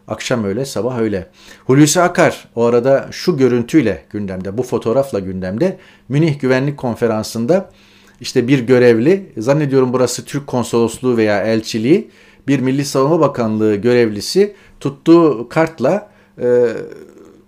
Akşam 0.07 0.43
öyle, 0.43 0.65
sabah 0.65 0.99
öyle. 0.99 1.27
Hulusi 1.65 2.01
Akar 2.01 2.47
o 2.55 2.63
arada 2.63 3.07
şu 3.11 3.37
görüntüyle 3.37 4.05
gündemde, 4.09 4.57
bu 4.57 4.63
fotoğrafla 4.63 5.19
gündemde 5.19 5.77
Münih 6.09 6.39
Güvenlik 6.39 6.77
Konferansı'nda 6.77 7.69
işte 8.21 8.47
bir 8.47 8.59
görevli, 8.59 9.31
zannediyorum 9.37 9.93
burası 9.93 10.25
Türk 10.25 10.47
konsolosluğu 10.47 11.17
veya 11.17 11.43
elçiliği, 11.43 12.11
bir 12.47 12.59
Milli 12.59 12.85
Savunma 12.85 13.19
Bakanlığı 13.19 13.75
görevlisi 13.75 14.55
tuttuğu 14.79 15.49
kartla 15.49 16.09
e, 16.41 16.67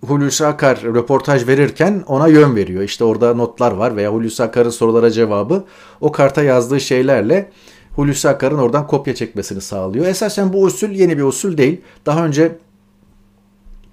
Hulusi 0.07 0.45
Akar 0.45 0.81
röportaj 0.83 1.47
verirken 1.47 2.03
ona 2.07 2.27
yön 2.27 2.55
veriyor. 2.55 2.83
İşte 2.83 3.03
orada 3.03 3.33
notlar 3.33 3.71
var 3.71 3.95
veya 3.95 4.13
Hulusi 4.13 4.43
Akar'ın 4.43 4.69
sorulara 4.69 5.11
cevabı 5.11 5.63
o 6.01 6.11
karta 6.11 6.43
yazdığı 6.43 6.81
şeylerle 6.81 7.51
Hulusi 7.95 8.29
Akar'ın 8.29 8.57
oradan 8.57 8.87
kopya 8.87 9.15
çekmesini 9.15 9.61
sağlıyor. 9.61 10.05
Esasen 10.05 10.53
bu 10.53 10.63
usul 10.63 10.89
yeni 10.89 11.17
bir 11.17 11.23
usul 11.23 11.57
değil. 11.57 11.81
Daha 12.05 12.25
önce 12.25 12.57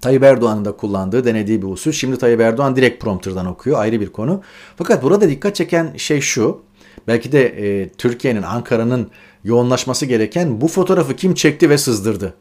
Tayyip 0.01 0.23
Erdoğan'ın 0.23 0.65
da 0.65 0.71
kullandığı, 0.71 1.25
denediği 1.25 1.61
bir 1.61 1.67
usul. 1.67 1.91
Şimdi 1.91 2.17
Tayyip 2.17 2.41
Erdoğan 2.41 2.75
direkt 2.75 3.03
prompterdan 3.03 3.45
okuyor. 3.45 3.79
Ayrı 3.79 4.01
bir 4.01 4.09
konu. 4.09 4.41
Fakat 4.75 5.03
burada 5.03 5.29
dikkat 5.29 5.55
çeken 5.55 5.93
şey 5.97 6.21
şu. 6.21 6.61
Belki 7.07 7.31
de 7.31 7.45
e, 7.45 7.89
Türkiye'nin, 7.89 8.41
Ankara'nın 8.41 9.09
yoğunlaşması 9.43 10.05
gereken 10.05 10.61
bu 10.61 10.67
fotoğrafı 10.67 11.15
kim 11.15 11.33
çekti 11.33 11.69
ve 11.69 11.77
sızdırdı? 11.77 12.33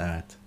Evet. 0.00 0.37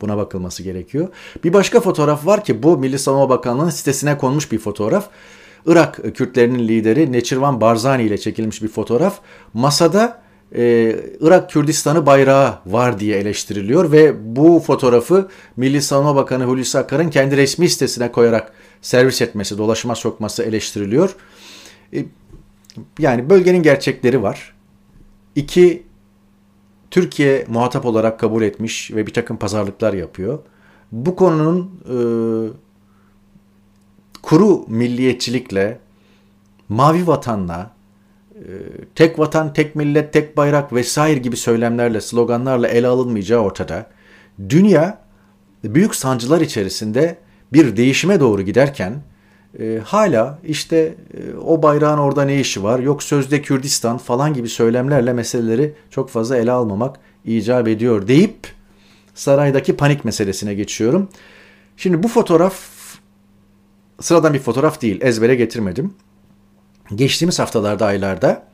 Buna 0.00 0.16
bakılması 0.16 0.62
gerekiyor. 0.62 1.08
Bir 1.44 1.52
başka 1.52 1.80
fotoğraf 1.80 2.26
var 2.26 2.44
ki 2.44 2.62
bu 2.62 2.78
Milli 2.78 2.98
Savunma 2.98 3.28
Bakanlığı'nın 3.28 3.70
sitesine 3.70 4.18
konmuş 4.18 4.52
bir 4.52 4.58
fotoğraf. 4.58 5.08
Irak 5.66 6.00
Kürtlerinin 6.14 6.68
lideri 6.68 7.12
Neçirvan 7.12 7.60
Barzani 7.60 8.02
ile 8.02 8.18
çekilmiş 8.18 8.62
bir 8.62 8.68
fotoğraf. 8.68 9.18
Masada 9.54 10.22
e, 10.54 10.96
Irak 11.20 11.50
Kürdistan'ı 11.50 12.06
bayrağı 12.06 12.58
var 12.66 13.00
diye 13.00 13.18
eleştiriliyor 13.18 13.92
ve 13.92 14.36
bu 14.36 14.62
fotoğrafı 14.66 15.28
Milli 15.56 15.82
Savunma 15.82 16.16
Bakanı 16.16 16.44
Hulusi 16.44 16.78
Akar'ın 16.78 17.10
kendi 17.10 17.36
resmi 17.36 17.68
sitesine 17.68 18.12
koyarak 18.12 18.52
servis 18.82 19.22
etmesi, 19.22 19.58
dolaşıma 19.58 19.94
sokması 19.94 20.42
eleştiriliyor. 20.42 21.16
E, 21.94 22.04
yani 22.98 23.30
bölgenin 23.30 23.62
gerçekleri 23.62 24.22
var. 24.22 24.54
İki, 25.34 25.82
Türkiye 26.90 27.44
muhatap 27.48 27.86
olarak 27.86 28.20
kabul 28.20 28.42
etmiş 28.42 28.90
ve 28.90 29.06
bir 29.06 29.12
takım 29.12 29.36
pazarlıklar 29.36 29.92
yapıyor. 29.92 30.38
Bu 30.92 31.16
konunun 31.16 31.80
e, 31.84 31.96
kuru 34.22 34.64
milliyetçilikle, 34.68 35.78
mavi 36.68 37.06
vatanla, 37.06 37.70
e, 38.34 38.42
tek 38.94 39.18
vatan, 39.18 39.52
tek 39.52 39.76
millet, 39.76 40.12
tek 40.12 40.36
bayrak 40.36 40.72
vesaire 40.72 41.18
gibi 41.18 41.36
söylemlerle, 41.36 42.00
sloganlarla 42.00 42.68
ele 42.68 42.86
alınmayacağı 42.86 43.40
ortada. 43.40 43.86
Dünya 44.48 44.98
büyük 45.64 45.94
sancılar 45.94 46.40
içerisinde 46.40 47.18
bir 47.52 47.76
değişime 47.76 48.20
doğru 48.20 48.42
giderken 48.42 49.02
e, 49.60 49.80
hala 49.84 50.38
işte 50.44 50.94
e, 51.14 51.36
o 51.36 51.62
bayrağın 51.62 51.98
orada 51.98 52.24
ne 52.24 52.40
işi 52.40 52.62
var, 52.62 52.78
yok 52.78 53.02
sözde 53.02 53.42
Kürdistan 53.42 53.98
falan 53.98 54.34
gibi 54.34 54.48
söylemlerle 54.48 55.12
meseleleri 55.12 55.74
çok 55.90 56.10
fazla 56.10 56.36
ele 56.36 56.52
almamak 56.52 56.96
icap 57.24 57.68
ediyor 57.68 58.08
deyip 58.08 58.38
saraydaki 59.14 59.76
panik 59.76 60.04
meselesine 60.04 60.54
geçiyorum. 60.54 61.08
Şimdi 61.76 62.02
bu 62.02 62.08
fotoğraf 62.08 62.54
sıradan 64.00 64.34
bir 64.34 64.38
fotoğraf 64.38 64.82
değil, 64.82 64.98
ezbere 65.00 65.34
getirmedim. 65.34 65.94
Geçtiğimiz 66.94 67.38
haftalarda, 67.38 67.86
aylarda 67.86 68.48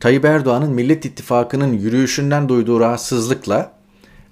Tayyip 0.00 0.24
Erdoğan'ın 0.24 0.70
Millet 0.70 1.04
İttifakı'nın 1.04 1.72
yürüyüşünden 1.72 2.48
duyduğu 2.48 2.80
rahatsızlıkla 2.80 3.72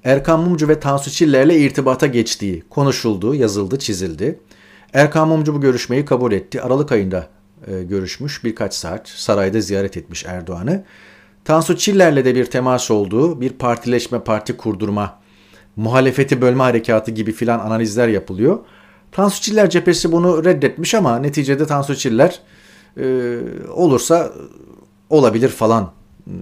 Erkan 0.05 0.41
Mumcu 0.41 0.69
ve 0.69 0.81
Tansu 0.81 1.11
Çiller'le 1.11 1.51
irtibata 1.51 2.07
geçtiği 2.07 2.65
konuşuldu, 2.71 3.35
yazıldı, 3.35 3.79
çizildi. 3.79 4.41
Erkan 4.93 5.29
Mumcu 5.29 5.55
bu 5.55 5.61
görüşmeyi 5.61 6.05
kabul 6.05 6.33
etti. 6.33 6.63
Aralık 6.63 6.93
ayında 6.93 7.29
e, 7.67 7.83
görüşmüş 7.83 8.45
birkaç 8.45 8.75
saat 8.75 9.09
sarayda 9.09 9.61
ziyaret 9.61 9.97
etmiş 9.97 10.25
Erdoğan'ı. 10.27 10.85
Tansu 11.45 11.77
Çiller'le 11.77 12.25
de 12.25 12.35
bir 12.35 12.45
temas 12.45 12.91
olduğu, 12.91 13.41
bir 13.41 13.51
partileşme, 13.51 14.21
parti 14.21 14.57
kurdurma, 14.57 15.19
muhalefeti 15.77 16.41
bölme 16.41 16.63
harekatı 16.63 17.11
gibi 17.11 17.33
filan 17.33 17.59
analizler 17.59 18.09
yapılıyor. 18.09 18.59
Tansu 19.13 19.43
Çiller 19.43 19.71
cephesi 19.71 20.13
bunu 20.13 20.45
reddetmiş 20.45 20.95
ama 20.95 21.19
neticede 21.19 21.67
Tansu 21.67 21.97
Çiller 21.97 22.41
e, 22.97 23.39
olursa 23.73 24.33
olabilir 25.11 25.49
falan 25.49 25.93
e, 26.27 26.33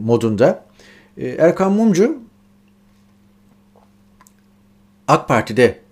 modunda. 0.00 0.64
E, 1.16 1.28
Erkan 1.28 1.72
Mumcu 1.72 2.18
AK 5.08 5.28
Parti'de 5.28 5.83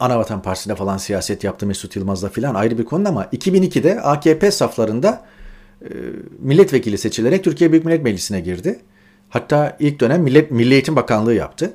Anavatan 0.00 0.42
Partisi'nde 0.42 0.74
falan 0.74 0.96
siyaset 0.96 1.44
yaptı 1.44 1.66
Mesut 1.66 1.96
Yılmaz'la 1.96 2.28
falan 2.28 2.54
ayrı 2.54 2.78
bir 2.78 2.84
konu 2.84 3.08
ama 3.08 3.24
2002'de 3.24 4.00
AKP 4.00 4.50
saflarında 4.50 5.24
e, 5.82 5.88
milletvekili 6.38 6.98
seçilerek 6.98 7.44
Türkiye 7.44 7.72
Büyük 7.72 7.84
Millet 7.84 8.02
Meclisi'ne 8.02 8.40
girdi. 8.40 8.80
Hatta 9.28 9.76
ilk 9.80 10.00
dönem 10.00 10.22
Millet, 10.22 10.50
Milli 10.50 10.74
Eğitim 10.74 10.96
Bakanlığı 10.96 11.34
yaptı. 11.34 11.72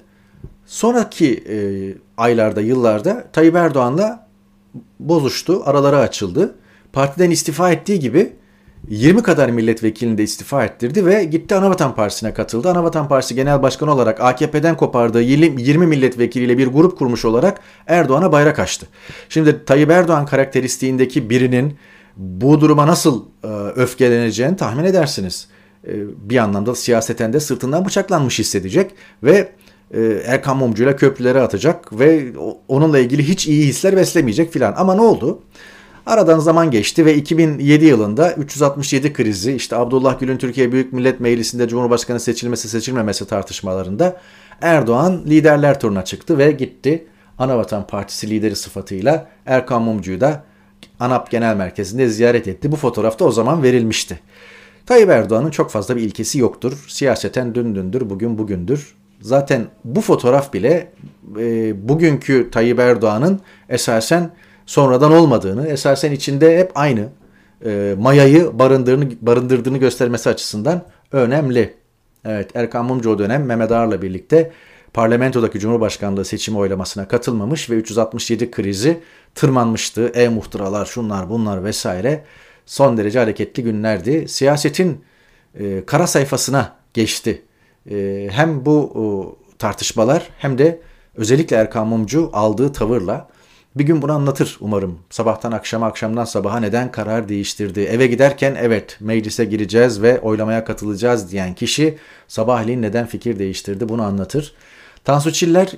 Sonraki 0.65 1.43
e, 1.49 1.57
aylarda, 2.17 2.61
yıllarda 2.61 3.27
Tayyip 3.33 3.55
Erdoğan'la 3.55 4.27
bozuştu, 4.99 5.61
araları 5.65 5.97
açıldı. 5.97 6.55
Partiden 6.93 7.31
istifa 7.31 7.71
ettiği 7.71 7.99
gibi 7.99 8.33
20 8.89 9.23
kadar 9.23 9.49
milletvekilini 9.49 10.17
de 10.17 10.23
istifa 10.23 10.65
ettirdi 10.65 11.05
ve 11.05 11.23
gitti 11.23 11.55
Anavatan 11.55 11.95
Partisi'ne 11.95 12.33
katıldı. 12.33 12.69
Anavatan 12.69 13.07
Partisi 13.07 13.35
Genel 13.35 13.61
Başkanı 13.61 13.93
olarak 13.93 14.21
AKP'den 14.21 14.77
kopardığı 14.77 15.21
20 15.21 15.87
milletvekiliyle 15.87 16.57
bir 16.57 16.67
grup 16.67 16.97
kurmuş 16.97 17.25
olarak 17.25 17.59
Erdoğan'a 17.87 18.31
bayrak 18.31 18.59
açtı. 18.59 18.87
Şimdi 19.29 19.65
Tayyip 19.65 19.91
Erdoğan 19.91 20.25
karakteristiğindeki 20.25 21.29
birinin 21.29 21.77
bu 22.17 22.61
duruma 22.61 22.87
nasıl 22.87 23.25
e, 23.43 23.47
öfkeleneceğini 23.75 24.55
tahmin 24.55 24.83
edersiniz. 24.83 25.47
E, 25.87 25.91
bir 26.29 26.37
anlamda 26.37 26.75
siyaseten 26.75 27.33
de 27.33 27.39
sırtından 27.39 27.85
bıçaklanmış 27.85 28.39
hissedecek 28.39 28.91
ve 29.23 29.51
e, 29.93 30.01
Erkan 30.25 30.57
Mumcu'yla 30.57 30.95
köprülere 30.95 31.41
atacak 31.41 31.99
ve 31.99 32.25
onunla 32.67 32.99
ilgili 32.99 33.27
hiç 33.27 33.47
iyi 33.47 33.67
hisler 33.67 33.95
beslemeyecek 33.95 34.53
filan. 34.53 34.73
Ama 34.77 34.95
ne 34.95 35.01
oldu? 35.01 35.39
Aradan 36.05 36.39
zaman 36.39 36.71
geçti 36.71 37.05
ve 37.05 37.15
2007 37.15 37.85
yılında 37.85 38.33
367 38.33 39.13
krizi 39.13 39.53
işte 39.53 39.75
Abdullah 39.75 40.19
Gül'ün 40.19 40.37
Türkiye 40.37 40.71
Büyük 40.71 40.93
Millet 40.93 41.19
Meclisi'nde 41.19 41.67
Cumhurbaşkanı 41.67 42.19
seçilmesi 42.19 42.69
seçilmemesi 42.69 43.27
tartışmalarında 43.27 44.17
Erdoğan 44.61 45.23
liderler 45.25 45.79
turuna 45.79 46.05
çıktı 46.05 46.37
ve 46.37 46.51
gitti. 46.51 47.07
Anavatan 47.37 47.87
Partisi 47.87 48.29
lideri 48.29 48.55
sıfatıyla 48.55 49.27
Erkan 49.45 49.81
Mumcu'yu 49.81 50.21
da 50.21 50.43
ANAP 50.99 51.31
Genel 51.31 51.55
Merkezi'nde 51.55 52.09
ziyaret 52.09 52.47
etti. 52.47 52.71
Bu 52.71 52.75
fotoğrafta 52.75 53.25
o 53.25 53.31
zaman 53.31 53.63
verilmişti. 53.63 54.19
Tayyip 54.85 55.09
Erdoğan'ın 55.09 55.51
çok 55.51 55.71
fazla 55.71 55.95
bir 55.95 56.01
ilkesi 56.01 56.39
yoktur. 56.39 56.85
Siyaseten 56.87 57.55
dün 57.55 57.75
dündür, 57.75 58.09
bugün 58.09 58.37
bugündür. 58.37 58.95
Zaten 59.21 59.65
bu 59.83 60.01
fotoğraf 60.01 60.53
bile 60.53 60.91
e, 61.39 61.89
bugünkü 61.89 62.49
Tayyip 62.51 62.79
Erdoğan'ın 62.79 63.39
esasen 63.69 64.31
sonradan 64.65 65.11
olmadığını, 65.11 65.67
esasen 65.67 66.11
içinde 66.11 66.59
hep 66.59 66.71
aynı 66.75 67.07
e, 67.65 67.95
mayayı 67.99 68.59
barındırdığını, 68.59 69.11
barındırdığını 69.21 69.77
göstermesi 69.77 70.29
açısından 70.29 70.83
önemli. 71.11 71.73
Evet 72.25 72.55
Erkan 72.55 72.85
Mumcu 72.85 73.09
o 73.09 73.19
dönem 73.19 73.45
Mehmet 73.45 73.71
Ağar'la 73.71 74.01
birlikte 74.01 74.51
parlamentodaki 74.93 75.59
Cumhurbaşkanlığı 75.59 76.25
seçimi 76.25 76.57
oylamasına 76.57 77.07
katılmamış 77.07 77.69
ve 77.69 77.75
367 77.75 78.51
krizi 78.51 78.99
tırmanmıştı. 79.35 80.07
E-muhtıralar 80.07 80.85
şunlar 80.85 81.29
bunlar 81.29 81.63
vesaire 81.63 82.23
son 82.65 82.97
derece 82.97 83.19
hareketli 83.19 83.63
günlerdi. 83.63 84.27
Siyasetin 84.27 85.03
e, 85.59 85.85
kara 85.85 86.07
sayfasına 86.07 86.75
geçti. 86.93 87.41
E, 87.91 88.27
hem 88.31 88.65
bu 88.65 89.37
tartışmalar 89.59 90.29
hem 90.37 90.57
de 90.57 90.81
özellikle 91.15 91.55
Erkan 91.55 91.87
Mumcu 91.87 92.29
aldığı 92.33 92.73
tavırla 92.73 93.34
bir 93.75 93.83
gün 93.83 94.01
bunu 94.01 94.11
anlatır 94.13 94.57
umarım. 94.59 94.99
Sabahtan 95.09 95.51
akşama, 95.51 95.87
akşamdan 95.87 96.25
sabaha 96.25 96.59
neden 96.59 96.91
karar 96.91 97.29
değiştirdi? 97.29 97.79
Eve 97.79 98.07
giderken 98.07 98.55
evet 98.59 98.97
meclise 98.99 99.45
gireceğiz 99.45 100.01
ve 100.01 100.19
oylamaya 100.19 100.65
katılacağız 100.65 101.31
diyen 101.31 101.53
kişi 101.53 101.97
sabahleyin 102.27 102.81
neden 102.81 103.05
fikir 103.05 103.39
değiştirdi 103.39 103.89
bunu 103.89 104.03
anlatır. 104.03 104.53
Tansu 105.03 105.33
Çiller 105.33 105.71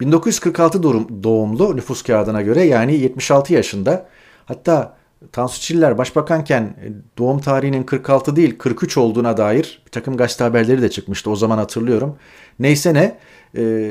1946 0.00 0.82
doğumlu 1.22 1.76
nüfus 1.76 2.02
kağıdına 2.02 2.42
göre 2.42 2.62
yani 2.62 2.94
76 2.94 3.52
yaşında. 3.54 4.06
Hatta 4.46 4.96
Tansu 5.32 5.60
Çiller 5.60 5.98
başbakanken 5.98 6.62
e, 6.62 6.88
doğum 7.18 7.40
tarihinin 7.40 7.82
46 7.82 8.36
değil 8.36 8.58
43 8.58 8.96
olduğuna 8.96 9.36
dair 9.36 9.82
bir 9.86 9.90
takım 9.90 10.16
gazete 10.16 10.44
haberleri 10.44 10.82
de 10.82 10.90
çıkmıştı 10.90 11.30
o 11.30 11.36
zaman 11.36 11.58
hatırlıyorum. 11.58 12.16
Neyse 12.58 12.94
ne 12.94 13.18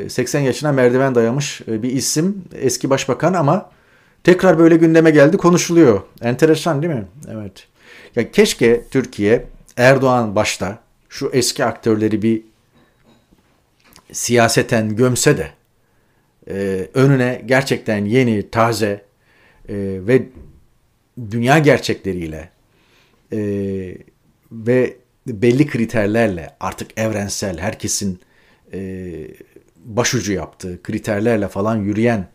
80 0.10 0.42
e, 0.42 0.46
yaşına 0.46 0.72
merdiven 0.72 1.16
dayamış 1.16 1.62
e, 1.68 1.84
bir 1.84 1.92
isim 1.92 2.44
eski 2.56 2.90
başbakan 2.90 3.34
ama 3.34 3.70
tekrar 4.24 4.60
böyle 4.60 4.76
gündeme 4.76 5.12
geldi 5.12 5.38
konuşuluyor. 5.38 6.02
Enteresan 6.22 6.82
değil 6.82 6.94
mi? 6.94 7.08
Evet. 7.32 7.68
Ya 8.16 8.32
keşke 8.32 8.84
Türkiye 8.92 9.46
Erdoğan 9.78 10.36
başta 10.36 10.80
şu 11.10 11.30
eski 11.34 11.66
aktörleri 11.66 12.22
bir 12.22 12.44
siyaseten 14.12 14.96
gömse 14.96 15.38
de 15.38 15.52
önüne 16.94 17.42
gerçekten 17.46 18.06
yeni, 18.06 18.50
taze 18.50 19.06
ve 19.70 20.24
dünya 21.32 21.60
gerçekleriyle 21.60 22.50
e, 23.34 23.40
ve 24.52 24.98
belli 25.28 25.68
kriterlerle 25.68 26.56
artık 26.60 27.00
evrensel 27.00 27.58
herkesin 27.58 28.20
e, 28.74 28.80
başucu 29.86 30.34
yaptığı 30.34 30.84
kriterlerle 30.84 31.48
falan 31.48 31.76
yürüyen 31.76 32.28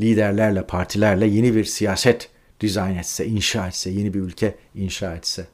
liderlerle, 0.00 0.66
partilerle 0.66 1.26
yeni 1.26 1.54
bir 1.54 1.64
siyaset 1.64 2.28
dizayn 2.60 2.96
etse, 2.96 3.26
inşa 3.26 3.68
etse, 3.68 3.90
yeni 3.90 4.14
bir 4.14 4.20
ülke 4.20 4.54
inşa 4.74 5.14
etse. 5.14 5.46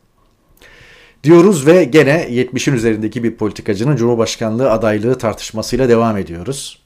Diyoruz 1.25 1.67
ve 1.67 1.85
gene 1.85 2.27
70'in 2.31 2.75
üzerindeki 2.75 3.25
bir 3.25 3.37
politikacının 3.37 3.97
Cumhurbaşkanlığı 3.97 4.71
adaylığı 4.71 5.19
tartışmasıyla 5.19 5.89
devam 5.89 6.17
ediyoruz. 6.17 6.83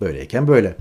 Böyleyken 0.00 0.48
böyle. 0.48 0.76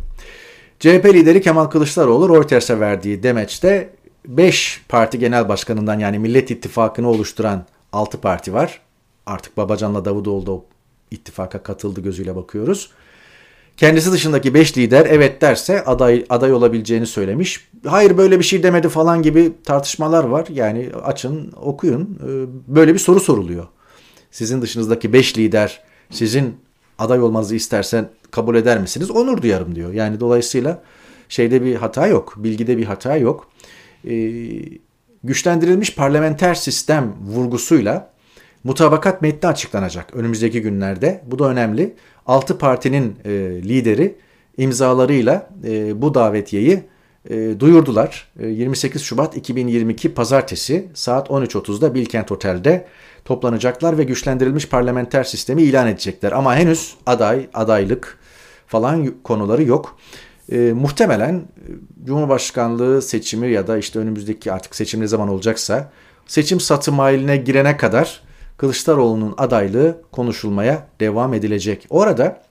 CHP 0.79 1.05
lideri 1.05 1.41
Kemal 1.41 1.65
Kılıçdaroğlu 1.65 2.35
Reuters'e 2.35 2.79
verdiği 2.79 3.23
demeçte 3.23 3.89
5 4.27 4.81
parti 4.89 5.19
genel 5.19 5.49
başkanından 5.49 5.99
yani 5.99 6.19
Millet 6.19 6.51
İttifakı'nı 6.51 7.09
oluşturan 7.09 7.65
6 7.93 8.21
parti 8.21 8.53
var. 8.53 8.81
Artık 9.25 9.57
Babacan'la 9.57 10.05
Davutoğlu 10.05 10.45
da 10.45 10.63
ittifaka 11.11 11.63
katıldı 11.63 12.01
gözüyle 12.01 12.35
bakıyoruz. 12.35 12.91
Kendisi 13.77 14.11
dışındaki 14.11 14.53
5 14.53 14.77
lider 14.77 15.07
evet 15.09 15.41
derse 15.41 15.83
aday 15.85 16.25
aday 16.29 16.53
olabileceğini 16.53 17.05
söylemiş. 17.05 17.69
Hayır 17.85 18.17
böyle 18.17 18.39
bir 18.39 18.43
şey 18.43 18.63
demedi 18.63 18.89
falan 18.89 19.21
gibi 19.21 19.53
tartışmalar 19.63 20.23
var. 20.23 20.47
Yani 20.53 20.89
açın 21.03 21.51
okuyun. 21.51 22.19
Ee, 22.23 22.75
böyle 22.75 22.93
bir 22.93 22.99
soru 22.99 23.19
soruluyor. 23.19 23.67
Sizin 24.31 24.61
dışınızdaki 24.61 25.13
5 25.13 25.37
lider 25.37 25.81
sizin 26.11 26.57
aday 26.99 27.21
olmanızı 27.21 27.55
istersen 27.55 28.09
kabul 28.31 28.55
eder 28.55 28.79
misiniz? 28.79 29.11
Onur 29.11 29.41
duyarım 29.41 29.75
diyor. 29.75 29.93
Yani 29.93 30.19
dolayısıyla 30.19 30.83
şeyde 31.29 31.63
bir 31.63 31.75
hata 31.75 32.07
yok. 32.07 32.33
Bilgide 32.37 32.77
bir 32.77 32.85
hata 32.85 33.17
yok 33.17 33.47
e, 34.05 34.31
güçlendirilmiş 35.23 35.95
parlamenter 35.95 36.55
sistem 36.55 37.13
vurgusuyla 37.21 38.11
mutabakat 38.63 39.21
metni 39.21 39.49
açıklanacak 39.49 40.15
önümüzdeki 40.15 40.61
günlerde. 40.61 41.23
Bu 41.25 41.39
da 41.39 41.49
önemli. 41.49 41.95
Altı 42.27 42.57
partinin 42.57 43.15
e, 43.25 43.29
lideri 43.63 44.15
imzalarıyla 44.57 45.49
e, 45.63 46.01
bu 46.01 46.13
davetiyeyi 46.13 46.83
e, 47.29 47.59
duyurdular. 47.59 48.27
E, 48.39 48.47
28 48.47 49.01
Şubat 49.01 49.37
2022 49.37 50.13
Pazartesi 50.13 50.87
saat 50.93 51.29
13.30'da 51.29 51.93
Bilkent 51.93 52.31
Otel'de 52.31 52.87
toplanacaklar 53.25 53.97
ve 53.97 54.03
güçlendirilmiş 54.03 54.69
parlamenter 54.69 55.23
sistemi 55.23 55.61
ilan 55.61 55.87
edecekler. 55.87 56.31
Ama 56.31 56.55
henüz 56.55 56.95
aday, 57.05 57.47
adaylık 57.53 58.17
falan 58.67 59.13
konuları 59.23 59.63
yok. 59.63 59.97
E, 60.51 60.57
muhtemelen 60.57 61.35
e, 61.35 62.05
Cumhurbaşkanlığı 62.05 63.01
seçimi 63.01 63.51
ya 63.51 63.67
da 63.67 63.77
işte 63.77 63.99
önümüzdeki 63.99 64.51
artık 64.51 64.75
seçim 64.75 65.01
ne 65.01 65.07
zaman 65.07 65.29
olacaksa 65.29 65.91
seçim 66.27 66.59
satım 66.59 66.99
haline 66.99 67.37
girene 67.37 67.77
kadar 67.77 68.26
Kılıçdaroğlu'nun 68.57 69.33
adaylığı 69.37 70.01
konuşulmaya 70.11 70.87
devam 70.99 71.33
edilecek. 71.33 71.87
Orada 71.89 72.41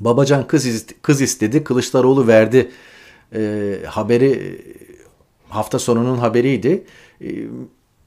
Babacan 0.00 0.46
kız, 0.46 0.86
kız 1.02 1.20
istedi, 1.20 1.64
Kılıçdaroğlu 1.64 2.26
verdi 2.26 2.70
e, 3.34 3.78
haberi 3.86 4.60
hafta 5.48 5.78
sonunun 5.78 6.18
haberiydi. 6.18 6.84
E, 7.20 7.28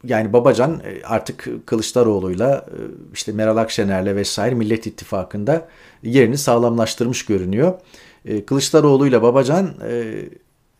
yani 0.03 0.33
Babacan 0.33 0.81
e, 0.85 1.03
artık 1.05 1.49
Kılıçdaroğlu'yla 1.65 2.65
e, 2.67 2.79
işte 3.13 3.31
Meral 3.31 3.57
Akşener'le 3.57 4.15
vesaire 4.15 4.55
Millet 4.55 4.87
İttifakı'nda 4.87 5.67
yerini 6.03 6.37
sağlamlaştırmış 6.37 7.25
görünüyor. 7.25 7.73
E, 8.25 8.45
Kılıçdaroğlu 8.45 9.07
ile 9.07 9.21
Babacan 9.21 9.73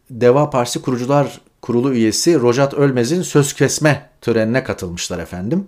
Deva 0.10 0.50
Partisi 0.50 0.82
Kurucular 0.82 1.42
Kurulu 1.62 1.94
üyesi 1.94 2.40
Rojat 2.40 2.74
Ölmez'in 2.74 3.22
söz 3.22 3.54
kesme 3.54 4.10
törenine 4.22 4.64
katılmışlar 4.64 5.20
efendim. 5.20 5.68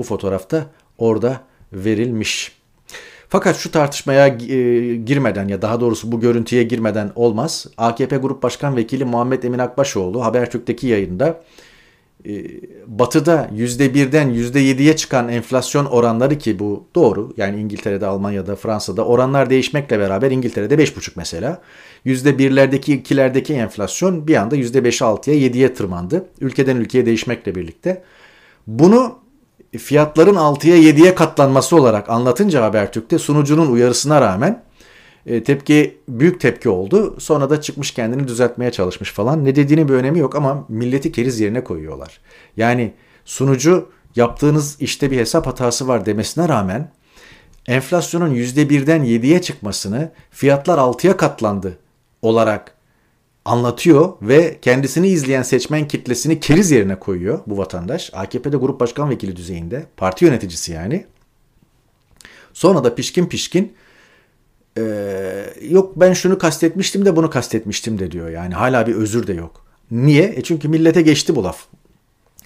Bu 0.00 0.04
fotoğrafta 0.04 0.66
orada 0.98 1.40
verilmiş. 1.72 2.52
Fakat 3.28 3.56
şu 3.56 3.70
tartışmaya 3.70 4.26
e, 4.26 4.32
girmeden 4.96 5.48
ya 5.48 5.62
daha 5.62 5.80
doğrusu 5.80 6.12
bu 6.12 6.20
görüntüye 6.20 6.62
girmeden 6.62 7.12
olmaz. 7.14 7.66
AKP 7.76 8.16
Grup 8.16 8.42
Başkan 8.42 8.76
Vekili 8.76 9.04
Muhammed 9.04 9.42
Emin 9.42 9.58
Akbaşoğlu 9.58 10.24
Habertürk'teki 10.24 10.86
yayında 10.86 11.40
ee, 12.26 12.44
batı'da 12.86 13.50
%1'den 13.56 14.30
%7'ye 14.30 14.96
çıkan 14.96 15.28
enflasyon 15.28 15.84
oranları 15.84 16.38
ki 16.38 16.58
bu 16.58 16.84
doğru. 16.94 17.32
Yani 17.36 17.60
İngiltere'de, 17.60 18.06
Almanya'da, 18.06 18.56
Fransa'da 18.56 19.06
oranlar 19.06 19.50
değişmekle 19.50 19.98
beraber 19.98 20.30
İngiltere'de 20.30 20.74
5,5 20.74 21.10
mesela. 21.16 21.62
%1'lerdeki, 22.06 23.02
2'lerdeki 23.02 23.52
enflasyon 23.52 24.26
bir 24.26 24.36
anda 24.36 24.56
%5'e, 24.56 24.88
6'ya, 24.90 25.36
7'ye 25.36 25.74
tırmandı. 25.74 26.26
Ülkeden 26.40 26.76
ülkeye 26.76 27.06
değişmekle 27.06 27.54
birlikte. 27.54 28.02
Bunu 28.66 29.19
fiyatların 29.78 30.34
6'ya, 30.34 30.76
7'ye 30.76 31.14
katlanması 31.14 31.76
olarak 31.76 32.10
anlatınca 32.10 32.64
Habertürk'te 32.64 33.18
sunucunun 33.18 33.72
uyarısına 33.72 34.20
rağmen 34.20 34.62
e, 35.26 35.42
tepki 35.42 35.98
büyük 36.08 36.40
tepki 36.40 36.68
oldu. 36.68 37.20
Sonra 37.20 37.50
da 37.50 37.60
çıkmış 37.60 37.90
kendini 37.90 38.28
düzeltmeye 38.28 38.72
çalışmış 38.72 39.12
falan. 39.12 39.44
Ne 39.44 39.56
dediğinin 39.56 39.88
bir 39.88 39.94
önemi 39.94 40.18
yok 40.18 40.34
ama 40.34 40.64
milleti 40.68 41.12
keriz 41.12 41.40
yerine 41.40 41.64
koyuyorlar. 41.64 42.20
Yani 42.56 42.92
sunucu 43.24 43.88
yaptığınız 44.16 44.76
işte 44.80 45.10
bir 45.10 45.18
hesap 45.18 45.46
hatası 45.46 45.88
var 45.88 46.06
demesine 46.06 46.48
rağmen 46.48 46.92
enflasyonun 47.66 48.34
%1'den 48.34 49.04
7'ye 49.04 49.42
çıkmasını 49.42 50.12
fiyatlar 50.30 50.78
6'ya 50.78 51.16
katlandı 51.16 51.78
olarak 52.22 52.74
anlatıyor 53.44 54.12
ve 54.22 54.58
kendisini 54.62 55.08
izleyen 55.08 55.42
seçmen 55.42 55.88
kitlesini 55.88 56.40
keriz 56.40 56.70
yerine 56.70 56.98
koyuyor 56.98 57.40
bu 57.46 57.58
vatandaş. 57.58 58.10
AKP'de 58.14 58.56
grup 58.56 58.80
başkan 58.80 59.10
vekili 59.10 59.36
düzeyinde, 59.36 59.86
parti 59.96 60.24
yöneticisi 60.24 60.72
yani. 60.72 61.06
Sonra 62.52 62.84
da 62.84 62.94
pişkin 62.94 63.26
pişkin 63.26 63.72
ee, 64.78 65.54
yok 65.62 65.92
ben 65.96 66.12
şunu 66.12 66.38
kastetmiştim 66.38 67.04
de 67.04 67.16
bunu 67.16 67.30
kastetmiştim 67.30 67.98
de 67.98 68.10
diyor. 68.10 68.30
Yani 68.30 68.54
hala 68.54 68.86
bir 68.86 68.94
özür 68.94 69.26
de 69.26 69.32
yok. 69.32 69.64
Niye? 69.90 70.32
E 70.36 70.42
çünkü 70.42 70.68
millete 70.68 71.02
geçti 71.02 71.36
bu 71.36 71.44
laf. 71.44 71.66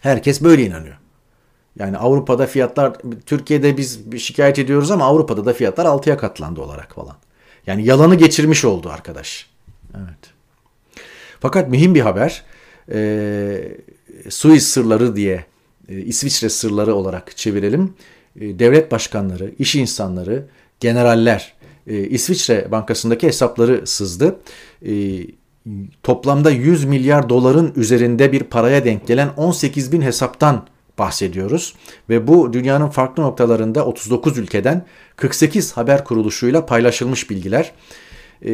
Herkes 0.00 0.42
böyle 0.42 0.66
inanıyor. 0.66 0.96
Yani 1.78 1.98
Avrupa'da 1.98 2.46
fiyatlar, 2.46 2.96
Türkiye'de 3.26 3.76
biz 3.76 4.18
şikayet 4.18 4.58
ediyoruz 4.58 4.90
ama 4.90 5.04
Avrupa'da 5.04 5.44
da 5.44 5.52
fiyatlar 5.52 5.86
6'ya 5.86 6.16
katlandı 6.16 6.60
olarak 6.60 6.94
falan. 6.94 7.16
Yani 7.66 7.86
yalanı 7.86 8.14
geçirmiş 8.14 8.64
oldu 8.64 8.90
arkadaş. 8.90 9.50
Evet. 9.96 10.33
Fakat 11.44 11.68
mühim 11.68 11.94
bir 11.94 12.00
haber. 12.00 12.42
E, 12.92 13.78
Suiz 14.28 14.68
sırları 14.68 15.16
diye 15.16 15.44
e, 15.88 15.98
İsviçre 15.98 16.48
sırları 16.48 16.94
olarak 16.94 17.36
çevirelim. 17.36 17.94
E, 18.40 18.58
devlet 18.58 18.92
başkanları, 18.92 19.54
iş 19.58 19.74
insanları, 19.74 20.46
generaller 20.80 21.54
e, 21.86 21.98
İsviçre 21.98 22.68
Bankası'ndaki 22.70 23.26
hesapları 23.26 23.86
sızdı. 23.86 24.40
E, 24.86 24.92
toplamda 26.02 26.50
100 26.50 26.84
milyar 26.84 27.28
doların 27.28 27.72
üzerinde 27.76 28.32
bir 28.32 28.42
paraya 28.42 28.84
denk 28.84 29.06
gelen 29.06 29.28
18 29.36 29.92
bin 29.92 30.02
hesaptan 30.02 30.66
bahsediyoruz. 30.98 31.74
Ve 32.08 32.26
bu 32.26 32.52
dünyanın 32.52 32.88
farklı 32.88 33.22
noktalarında 33.22 33.86
39 33.86 34.38
ülkeden 34.38 34.86
48 35.16 35.72
haber 35.72 36.04
kuruluşuyla 36.04 36.66
paylaşılmış 36.66 37.30
bilgiler. 37.30 37.72
E, 38.42 38.52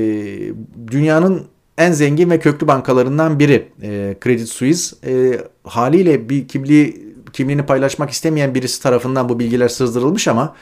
dünyanın 0.90 1.46
en 1.81 1.93
zengin 1.93 2.31
ve 2.31 2.38
köklü 2.38 2.69
bankalarından 2.69 3.38
biri 3.38 3.69
e, 3.83 4.16
Credit 4.25 4.49
Suisse. 4.49 4.97
E, 5.07 5.40
haliyle 5.64 6.29
bir 6.29 6.49
kimliği 6.49 7.14
kimliğini 7.33 7.66
paylaşmak 7.66 8.11
istemeyen 8.11 8.55
birisi 8.55 8.83
tarafından 8.83 9.29
bu 9.29 9.38
bilgiler 9.38 9.69
sızdırılmış 9.69 10.29
ama 10.29 10.57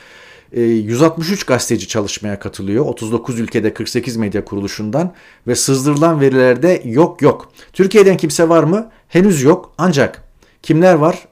163 0.52 1.44
gazeteci 1.44 1.88
çalışmaya 1.88 2.38
katılıyor. 2.38 2.84
39 2.84 3.40
ülkede 3.40 3.74
48 3.74 4.16
medya 4.16 4.44
kuruluşundan 4.44 5.14
ve 5.46 5.54
sızdırılan 5.54 6.20
verilerde 6.20 6.82
yok 6.84 7.22
yok. 7.22 7.52
Türkiye'den 7.72 8.16
kimse 8.16 8.48
var 8.48 8.64
mı? 8.64 8.90
Henüz 9.08 9.42
yok. 9.42 9.72
Ancak 9.78 10.22
kimler 10.62 10.94
var? 10.94 11.28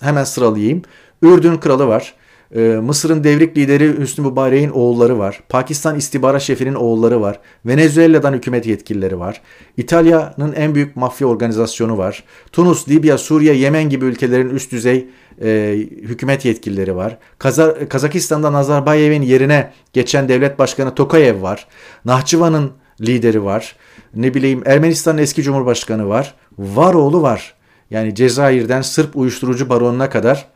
Hemen 0.00 0.24
sıralayayım. 0.24 0.82
Ürdün 1.22 1.56
kralı 1.56 1.86
var. 1.86 2.14
Ee, 2.54 2.60
Mısır'ın 2.60 3.24
devrik 3.24 3.56
lideri 3.56 3.98
Hüsnü 3.98 4.24
Mübarek'in 4.24 4.70
oğulları 4.70 5.18
var. 5.18 5.40
Pakistan 5.48 5.96
istihbarat 5.96 6.42
şefinin 6.42 6.74
oğulları 6.74 7.20
var. 7.20 7.40
Venezuela'dan 7.66 8.32
hükümet 8.32 8.66
yetkilileri 8.66 9.18
var. 9.18 9.40
İtalya'nın 9.76 10.52
en 10.52 10.74
büyük 10.74 10.96
mafya 10.96 11.26
organizasyonu 11.26 11.98
var. 11.98 12.24
Tunus, 12.52 12.88
Libya, 12.88 13.18
Suriye, 13.18 13.54
Yemen 13.54 13.88
gibi 13.88 14.04
ülkelerin 14.04 14.50
üst 14.50 14.72
düzey 14.72 15.08
e, 15.42 15.78
hükümet 16.02 16.44
yetkilileri 16.44 16.96
var. 16.96 17.18
Kazar, 17.38 17.88
Kazakistan'da 17.88 18.52
Nazarbayev'in 18.52 19.22
yerine 19.22 19.72
geçen 19.92 20.28
devlet 20.28 20.58
başkanı 20.58 20.94
Tokayev 20.94 21.42
var. 21.42 21.66
Nahçıvan'ın 22.04 22.72
lideri 23.00 23.44
var. 23.44 23.76
Ne 24.14 24.34
bileyim 24.34 24.62
Ermenistan'ın 24.66 25.18
eski 25.18 25.42
cumhurbaşkanı 25.42 26.08
var. 26.08 26.34
Var 26.58 26.94
oğlu 26.94 27.22
var. 27.22 27.54
Yani 27.90 28.14
Cezayir'den 28.14 28.82
Sırp 28.82 29.16
uyuşturucu 29.16 29.68
baronuna 29.68 30.10
kadar 30.10 30.53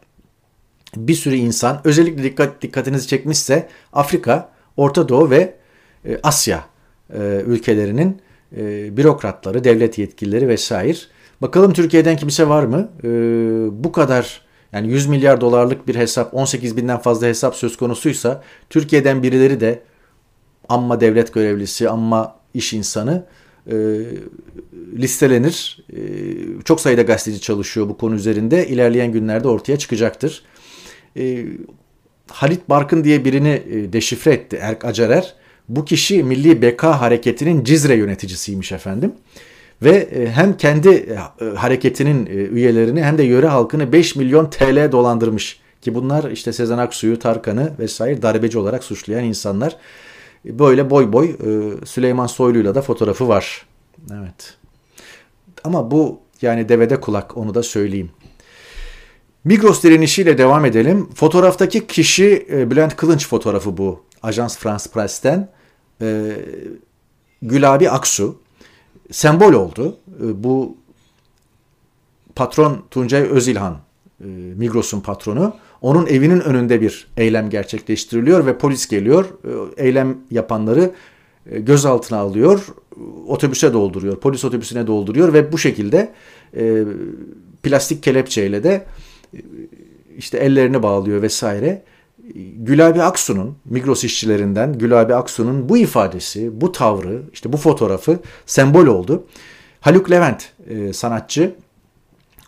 bir 0.96 1.14
sürü 1.14 1.34
insan 1.34 1.80
özellikle 1.84 2.22
dikkat 2.22 2.62
dikkatinizi 2.62 3.06
çekmişse 3.06 3.68
Afrika, 3.92 4.50
Orta 4.76 5.08
Doğu 5.08 5.30
ve 5.30 5.54
e, 6.04 6.18
Asya 6.22 6.64
e, 7.14 7.42
ülkelerinin 7.46 8.20
e, 8.56 8.96
bürokratları, 8.96 9.64
devlet 9.64 9.98
yetkilileri 9.98 10.48
vesaire. 10.48 10.98
Bakalım 11.42 11.72
Türkiye'den 11.72 12.16
kimse 12.16 12.48
var 12.48 12.62
mı? 12.62 12.90
E, 13.04 13.08
bu 13.84 13.92
kadar 13.92 14.42
yani 14.72 14.88
100 14.88 15.06
milyar 15.06 15.40
dolarlık 15.40 15.88
bir 15.88 15.94
hesap, 15.94 16.34
18 16.34 16.76
binden 16.76 16.98
fazla 16.98 17.26
hesap 17.26 17.54
söz 17.54 17.76
konusuysa 17.76 18.42
Türkiye'den 18.70 19.22
birileri 19.22 19.60
de 19.60 19.82
amma 20.68 21.00
devlet 21.00 21.34
görevlisi, 21.34 21.88
amma 21.88 22.36
iş 22.54 22.72
insanı 22.72 23.26
e, 23.70 23.76
listelenir. 24.96 25.84
E, 25.92 26.00
çok 26.64 26.80
sayıda 26.80 27.02
gazeteci 27.02 27.40
çalışıyor 27.40 27.88
bu 27.88 27.96
konu 27.98 28.14
üzerinde. 28.14 28.68
İlerleyen 28.68 29.12
günlerde 29.12 29.48
ortaya 29.48 29.78
çıkacaktır 29.78 30.42
e, 31.18 31.46
Halit 32.30 32.68
Barkın 32.68 33.04
diye 33.04 33.24
birini 33.24 33.62
e, 33.70 33.92
deşifre 33.92 34.32
etti 34.32 34.58
Erk 34.60 34.84
Acarer. 34.84 35.34
Bu 35.68 35.84
kişi 35.84 36.22
Milli 36.22 36.62
Beka 36.62 37.00
Hareketi'nin 37.00 37.64
Cizre 37.64 37.94
yöneticisiymiş 37.94 38.72
efendim. 38.72 39.12
Ve 39.82 39.90
e, 39.90 40.28
hem 40.30 40.56
kendi 40.56 40.88
e, 40.88 41.44
hareketinin 41.44 42.26
üyelerini 42.26 43.02
hem 43.02 43.18
de 43.18 43.22
yöre 43.22 43.46
halkını 43.46 43.92
5 43.92 44.16
milyon 44.16 44.50
TL 44.50 44.92
dolandırmış. 44.92 45.60
Ki 45.82 45.94
bunlar 45.94 46.30
işte 46.30 46.52
Sezen 46.52 46.78
Aksu'yu, 46.78 47.18
Tarkan'ı 47.18 47.72
vesaire 47.78 48.22
darbeci 48.22 48.58
olarak 48.58 48.84
suçlayan 48.84 49.24
insanlar. 49.24 49.76
Böyle 50.44 50.90
boy 50.90 51.12
boy 51.12 51.36
Süleyman 51.84 52.26
Soylu'yla 52.26 52.74
da 52.74 52.82
fotoğrafı 52.82 53.28
var. 53.28 53.66
Evet. 54.12 54.54
Ama 55.64 55.90
bu 55.90 56.20
yani 56.42 56.68
devede 56.68 57.00
kulak 57.00 57.36
onu 57.36 57.54
da 57.54 57.62
söyleyeyim. 57.62 58.10
Migros 59.44 59.82
direnişiyle 59.82 60.38
devam 60.38 60.64
edelim. 60.64 61.08
Fotoğraftaki 61.14 61.86
kişi 61.86 62.46
e, 62.50 62.70
Bülent 62.70 62.96
Kılınç 62.96 63.28
fotoğrafı 63.28 63.76
bu. 63.76 64.02
Ajans 64.22 64.58
France 64.58 64.84
Press'ten. 64.92 65.48
E, 66.02 66.36
Gülabi 67.42 67.90
Aksu. 67.90 68.40
Sembol 69.10 69.52
oldu. 69.52 69.96
E, 70.22 70.44
bu 70.44 70.76
patron 72.38 72.84
Tuncay 72.90 73.22
Özilhan, 73.22 73.78
e, 74.20 74.26
Migros'un 74.56 75.00
patronu. 75.00 75.56
Onun 75.82 76.06
evinin 76.06 76.40
önünde 76.40 76.80
bir 76.80 77.08
eylem 77.16 77.50
gerçekleştiriliyor 77.50 78.46
ve 78.46 78.58
polis 78.58 78.88
geliyor. 78.88 79.24
E, 79.24 79.84
eylem 79.84 80.18
yapanları 80.30 80.90
e, 81.50 81.60
gözaltına 81.60 82.18
alıyor, 82.18 82.66
otobüse 83.26 83.72
dolduruyor, 83.72 84.16
polis 84.16 84.44
otobüsüne 84.44 84.86
dolduruyor 84.86 85.32
ve 85.32 85.52
bu 85.52 85.58
şekilde 85.58 86.12
e, 86.56 86.84
plastik 87.62 88.02
kelepçeyle 88.02 88.64
de 88.64 88.84
işte 90.18 90.38
ellerini 90.38 90.82
bağlıyor 90.82 91.22
vesaire. 91.22 91.82
Gülabi 92.56 93.02
Aksu'nun, 93.02 93.56
Migros 93.64 94.04
işçilerinden 94.04 94.78
Gülabi 94.78 95.14
Aksu'nun 95.14 95.68
bu 95.68 95.78
ifadesi, 95.78 96.60
bu 96.60 96.72
tavrı, 96.72 97.22
işte 97.32 97.52
bu 97.52 97.56
fotoğrafı 97.56 98.18
sembol 98.46 98.86
oldu. 98.86 99.26
Haluk 99.80 100.10
Levent 100.10 100.52
e, 100.68 100.92
sanatçı, 100.92 101.54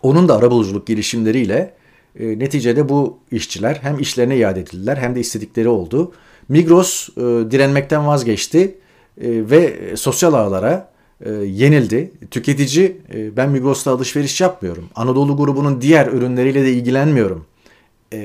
onun 0.02 0.28
da 0.28 0.36
arabuluculuk 0.36 0.86
girişimleriyle 0.86 1.74
e, 2.18 2.38
neticede 2.38 2.88
bu 2.88 3.18
işçiler 3.32 3.78
hem 3.82 3.98
işlerine 3.98 4.36
iade 4.36 4.60
edildiler 4.60 4.96
hem 4.96 5.14
de 5.14 5.20
istedikleri 5.20 5.68
oldu. 5.68 6.12
Migros 6.48 7.08
e, 7.08 7.20
direnmekten 7.50 8.06
vazgeçti 8.06 8.60
e, 8.60 8.70
ve 9.50 9.96
sosyal 9.96 10.34
ağlara 10.34 10.90
e, 11.24 11.30
yenildi. 11.32 12.12
Tüketici 12.30 12.96
e, 13.14 13.36
ben 13.36 13.50
Migros'ta 13.50 13.90
alışveriş 13.90 14.40
yapmıyorum. 14.40 14.88
Anadolu 14.94 15.36
grubunun 15.36 15.80
diğer 15.80 16.06
ürünleriyle 16.06 16.64
de 16.64 16.72
ilgilenmiyorum. 16.72 17.46
E, 18.12 18.20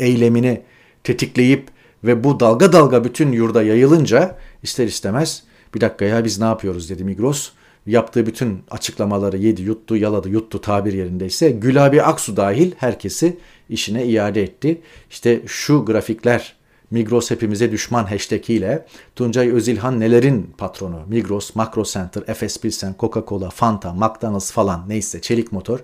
eylemini 0.00 0.62
tetikleyip 1.04 1.68
ve 2.04 2.24
bu 2.24 2.40
dalga 2.40 2.72
dalga 2.72 3.04
bütün 3.04 3.32
yurda 3.32 3.62
yayılınca 3.62 4.38
ister 4.62 4.86
istemez 4.86 5.42
bir 5.74 5.80
dakika 5.80 6.04
ya 6.04 6.24
biz 6.24 6.38
ne 6.38 6.44
yapıyoruz 6.44 6.90
dedi 6.90 7.04
Migros. 7.04 7.50
Yaptığı 7.86 8.26
bütün 8.26 8.62
açıklamaları 8.70 9.36
yedi, 9.36 9.62
yuttu, 9.62 9.96
yaladı, 9.96 10.28
yuttu 10.28 10.60
tabir 10.60 10.92
yerindeyse 10.92 11.50
Gülabi 11.50 12.02
Aksu 12.02 12.36
dahil 12.36 12.72
herkesi 12.76 13.36
işine 13.68 14.06
iade 14.06 14.42
etti. 14.42 14.80
İşte 15.10 15.40
şu 15.46 15.84
grafikler 15.84 16.56
Migros 16.90 17.30
hepimize 17.30 17.72
düşman 17.72 18.04
hashtag 18.04 18.50
ile 18.50 18.86
Tuncay 19.16 19.50
Özilhan 19.52 20.00
nelerin 20.00 20.54
patronu? 20.58 21.00
Migros, 21.08 21.54
Makro 21.54 21.84
Center, 21.84 22.22
Efes 22.26 22.60
Pilsen, 22.60 22.94
Coca-Cola, 22.98 23.50
Fanta, 23.50 23.92
McDonald's 23.92 24.52
falan 24.52 24.84
neyse 24.88 25.20
çelik 25.20 25.52
motor. 25.52 25.78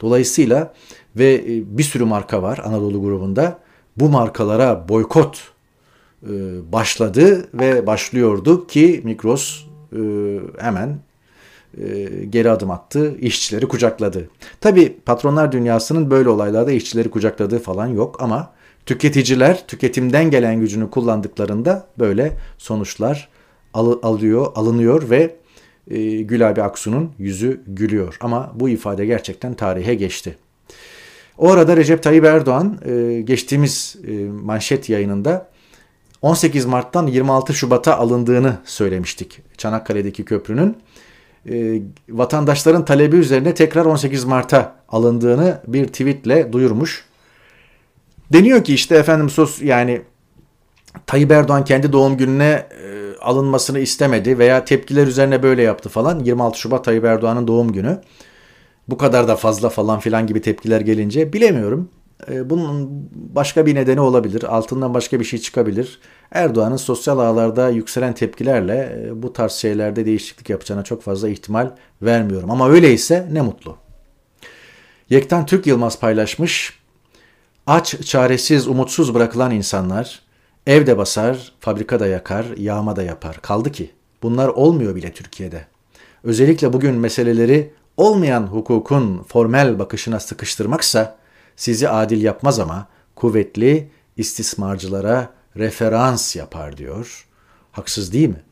Dolayısıyla 0.00 0.74
ve 1.16 1.34
e, 1.34 1.78
bir 1.78 1.82
sürü 1.82 2.04
marka 2.04 2.42
var 2.42 2.60
Anadolu 2.64 3.02
grubunda. 3.02 3.58
Bu 3.96 4.08
markalara 4.08 4.88
boykot 4.88 5.52
e, 6.22 6.32
başladı 6.72 7.48
ve 7.54 7.86
başlıyordu 7.86 8.66
ki 8.66 9.00
Migros 9.04 9.64
e, 9.92 9.98
hemen 10.58 10.98
geri 12.30 12.50
adım 12.50 12.70
attı, 12.70 13.16
işçileri 13.18 13.68
kucakladı. 13.68 14.28
Tabi 14.60 14.96
patronlar 15.06 15.52
dünyasının 15.52 16.10
böyle 16.10 16.28
olaylarda 16.28 16.72
işçileri 16.72 17.10
kucakladığı 17.10 17.58
falan 17.58 17.86
yok 17.86 18.22
ama 18.22 18.52
Tüketiciler 18.86 19.66
tüketimden 19.66 20.30
gelen 20.30 20.60
gücünü 20.60 20.90
kullandıklarında 20.90 21.86
böyle 21.98 22.32
sonuçlar 22.58 23.28
al, 23.74 23.98
alıyor, 24.02 24.52
alınıyor 24.54 25.10
ve 25.10 25.36
e, 25.90 26.22
Gül 26.22 26.48
abi 26.48 26.62
Aksu'nun 26.62 27.12
yüzü 27.18 27.60
gülüyor. 27.66 28.16
Ama 28.20 28.52
bu 28.54 28.68
ifade 28.68 29.06
gerçekten 29.06 29.54
tarihe 29.54 29.94
geçti. 29.94 30.36
O 31.38 31.50
arada 31.50 31.76
Recep 31.76 32.02
Tayyip 32.02 32.24
Erdoğan 32.24 32.78
e, 32.84 33.20
geçtiğimiz 33.20 33.96
e, 34.06 34.12
manşet 34.24 34.88
yayınında 34.88 35.48
18 36.22 36.64
Mart'tan 36.66 37.06
26 37.06 37.54
Şubat'a 37.54 37.96
alındığını 37.96 38.56
söylemiştik 38.64 39.40
Çanakkale'deki 39.58 40.24
köprünün. 40.24 40.76
E, 41.50 41.82
vatandaşların 42.08 42.84
talebi 42.84 43.16
üzerine 43.16 43.54
tekrar 43.54 43.84
18 43.84 44.24
Mart'a 44.24 44.76
alındığını 44.88 45.60
bir 45.66 45.86
tweetle 45.86 46.52
duyurmuş. 46.52 47.04
Deniyor 48.32 48.64
ki 48.64 48.74
işte 48.74 48.96
efendim 48.96 49.30
sos 49.30 49.62
yani 49.62 50.02
Tayyip 51.06 51.30
Erdoğan 51.30 51.64
kendi 51.64 51.92
doğum 51.92 52.16
gününe 52.16 52.66
e, 52.84 53.18
alınmasını 53.20 53.78
istemedi 53.78 54.38
veya 54.38 54.64
tepkiler 54.64 55.06
üzerine 55.06 55.42
böyle 55.42 55.62
yaptı 55.62 55.88
falan. 55.88 56.18
26 56.18 56.58
Şubat 56.58 56.84
Tayyip 56.84 57.04
Erdoğan'ın 57.04 57.46
doğum 57.48 57.72
günü. 57.72 58.00
Bu 58.88 58.98
kadar 58.98 59.28
da 59.28 59.36
fazla 59.36 59.68
falan 59.68 60.00
filan 60.00 60.26
gibi 60.26 60.40
tepkiler 60.40 60.80
gelince 60.80 61.32
bilemiyorum. 61.32 61.88
E, 62.30 62.50
bunun 62.50 62.90
başka 63.12 63.66
bir 63.66 63.74
nedeni 63.74 64.00
olabilir. 64.00 64.42
Altından 64.42 64.94
başka 64.94 65.20
bir 65.20 65.24
şey 65.24 65.38
çıkabilir. 65.38 66.00
Erdoğan'ın 66.32 66.76
sosyal 66.76 67.18
ağlarda 67.18 67.68
yükselen 67.68 68.14
tepkilerle 68.14 69.02
e, 69.06 69.22
bu 69.22 69.32
tarz 69.32 69.52
şeylerde 69.52 70.06
değişiklik 70.06 70.50
yapacağına 70.50 70.82
çok 70.82 71.02
fazla 71.02 71.28
ihtimal 71.28 71.70
vermiyorum. 72.02 72.50
Ama 72.50 72.68
öyleyse 72.68 73.28
ne 73.32 73.40
mutlu. 73.42 73.76
Yektan 75.10 75.46
Türk 75.46 75.66
Yılmaz 75.66 76.00
paylaşmış. 76.00 76.81
Aç, 77.66 78.00
çaresiz, 78.04 78.68
umutsuz 78.68 79.14
bırakılan 79.14 79.50
insanlar 79.50 80.22
evde 80.66 80.98
basar, 80.98 81.52
fabrikada 81.60 82.06
yakar, 82.06 82.46
yağma 82.56 82.96
da 82.96 83.02
yapar. 83.02 83.38
Kaldı 83.42 83.72
ki 83.72 83.90
bunlar 84.22 84.48
olmuyor 84.48 84.94
bile 84.94 85.12
Türkiye'de. 85.12 85.66
Özellikle 86.24 86.72
bugün 86.72 86.94
meseleleri 86.94 87.72
olmayan 87.96 88.46
hukukun 88.46 89.22
formel 89.22 89.78
bakışına 89.78 90.20
sıkıştırmaksa 90.20 91.18
sizi 91.56 91.88
adil 91.88 92.22
yapmaz 92.22 92.58
ama 92.58 92.86
kuvvetli 93.16 93.90
istismarcılara 94.16 95.28
referans 95.56 96.36
yapar 96.36 96.76
diyor. 96.76 97.26
Haksız 97.72 98.12
değil 98.12 98.28
mi? 98.28 98.42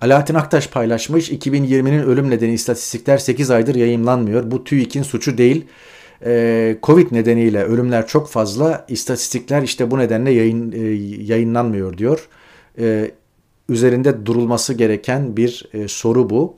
Alaaddin 0.00 0.34
Aktaş 0.34 0.68
paylaşmış 0.68 1.30
2020'nin 1.30 2.02
ölüm 2.02 2.30
nedeni 2.30 2.52
istatistikler 2.52 3.18
8 3.18 3.50
aydır 3.50 3.74
yayınlanmıyor. 3.74 4.50
Bu 4.50 4.64
TÜİK'in 4.64 5.02
suçu 5.02 5.38
değil 5.38 5.66
e, 6.24 6.78
Covid 6.82 7.12
nedeniyle 7.12 7.64
ölümler 7.64 8.06
çok 8.06 8.28
fazla. 8.28 8.84
İstatistikler 8.88 9.62
işte 9.62 9.90
bu 9.90 9.98
nedenle 9.98 10.30
yayın, 10.30 10.72
e, 10.72 10.78
yayınlanmıyor 11.24 11.98
diyor. 11.98 12.28
E, 12.78 13.10
üzerinde 13.68 14.26
durulması 14.26 14.74
gereken 14.74 15.36
bir 15.36 15.68
e, 15.72 15.88
soru 15.88 16.30
bu. 16.30 16.54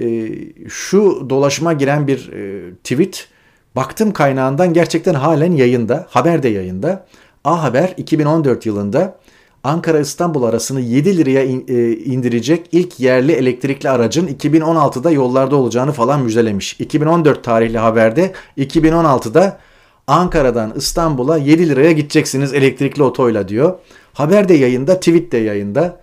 E, 0.00 0.30
şu 0.68 1.26
dolaşıma 1.30 1.72
giren 1.72 2.06
bir 2.06 2.32
e, 2.32 2.70
tweet 2.74 3.28
baktım 3.76 4.12
kaynağından 4.12 4.72
gerçekten 4.72 5.14
halen 5.14 5.52
yayında. 5.52 6.06
Haber 6.10 6.42
de 6.42 6.48
yayında. 6.48 7.06
A 7.44 7.62
Haber 7.62 7.94
2014 7.96 8.66
yılında 8.66 9.18
Ankara-İstanbul 9.64 10.42
arasını 10.42 10.80
7 10.80 11.16
liraya 11.16 11.42
e, 11.42 11.96
indirecek 11.96 12.68
ilk 12.72 13.00
yerli 13.00 13.32
elektrikli 13.32 13.88
aracın 13.88 14.26
2016'da 14.26 15.10
yollarda 15.10 15.56
olacağını 15.56 15.92
falan 15.92 16.20
müjdelemiş. 16.20 16.80
2014 16.80 17.44
tarihli 17.44 17.78
haberde 17.78 18.32
2016'da 18.58 19.60
Ankara'dan 20.06 20.72
İstanbul'a 20.76 21.36
7 21.36 21.68
liraya 21.68 21.92
gideceksiniz 21.92 22.54
elektrikli 22.54 23.02
otoyla 23.02 23.48
diyor. 23.48 23.78
Haber 24.12 24.48
de 24.48 24.54
yayında, 24.54 25.00
tweet 25.00 25.32
de 25.32 25.38
yayında. 25.38 26.00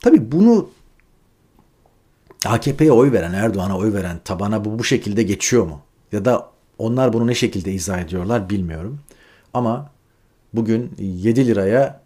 Tabi 0.00 0.32
bunu 0.32 0.68
AKP'ye 2.46 2.92
oy 2.92 3.12
veren, 3.12 3.32
Erdoğan'a 3.32 3.78
oy 3.78 3.92
veren 3.92 4.20
tabana 4.24 4.64
bu 4.64 4.78
bu 4.78 4.84
şekilde 4.84 5.22
geçiyor 5.22 5.66
mu? 5.66 5.80
Ya 6.12 6.24
da 6.24 6.50
onlar 6.78 7.12
bunu 7.12 7.26
ne 7.26 7.34
şekilde 7.34 7.72
izah 7.72 7.98
ediyorlar 7.98 8.50
bilmiyorum. 8.50 9.00
Ama 9.54 9.91
bugün 10.54 10.90
7 10.98 11.46
liraya 11.46 12.00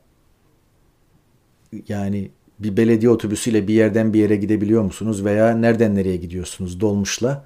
yani 1.89 2.31
bir 2.59 2.77
belediye 2.77 3.11
otobüsüyle 3.11 3.69
bir 3.69 3.75
yerden 3.75 4.13
bir 4.13 4.21
yere 4.21 4.37
gidebiliyor 4.37 4.83
musunuz 4.83 5.25
veya 5.25 5.57
nereden 5.57 5.95
nereye 5.95 6.17
gidiyorsunuz 6.17 6.81
dolmuşla? 6.81 7.45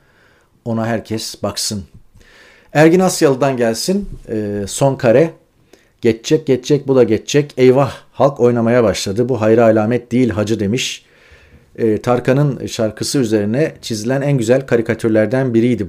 Ona 0.64 0.86
herkes 0.86 1.42
baksın. 1.42 1.84
Ergin 2.72 3.00
Asyalı'dan 3.00 3.56
gelsin 3.56 4.08
e, 4.28 4.64
son 4.68 4.94
kare. 4.94 5.30
Geçecek 6.00 6.46
geçecek 6.46 6.88
bu 6.88 6.96
da 6.96 7.04
geçecek. 7.04 7.54
Eyvah 7.56 7.96
halk 8.12 8.40
oynamaya 8.40 8.84
başladı. 8.84 9.28
Bu 9.28 9.40
hayra 9.40 9.64
alamet 9.64 10.12
değil 10.12 10.30
hacı 10.30 10.60
demiş. 10.60 11.04
E, 11.76 11.98
Tarkan'ın 11.98 12.66
şarkısı 12.66 13.18
üzerine 13.18 13.74
çizilen 13.82 14.22
en 14.22 14.38
güzel 14.38 14.66
karikatürlerden 14.66 15.54
biriydi 15.54 15.88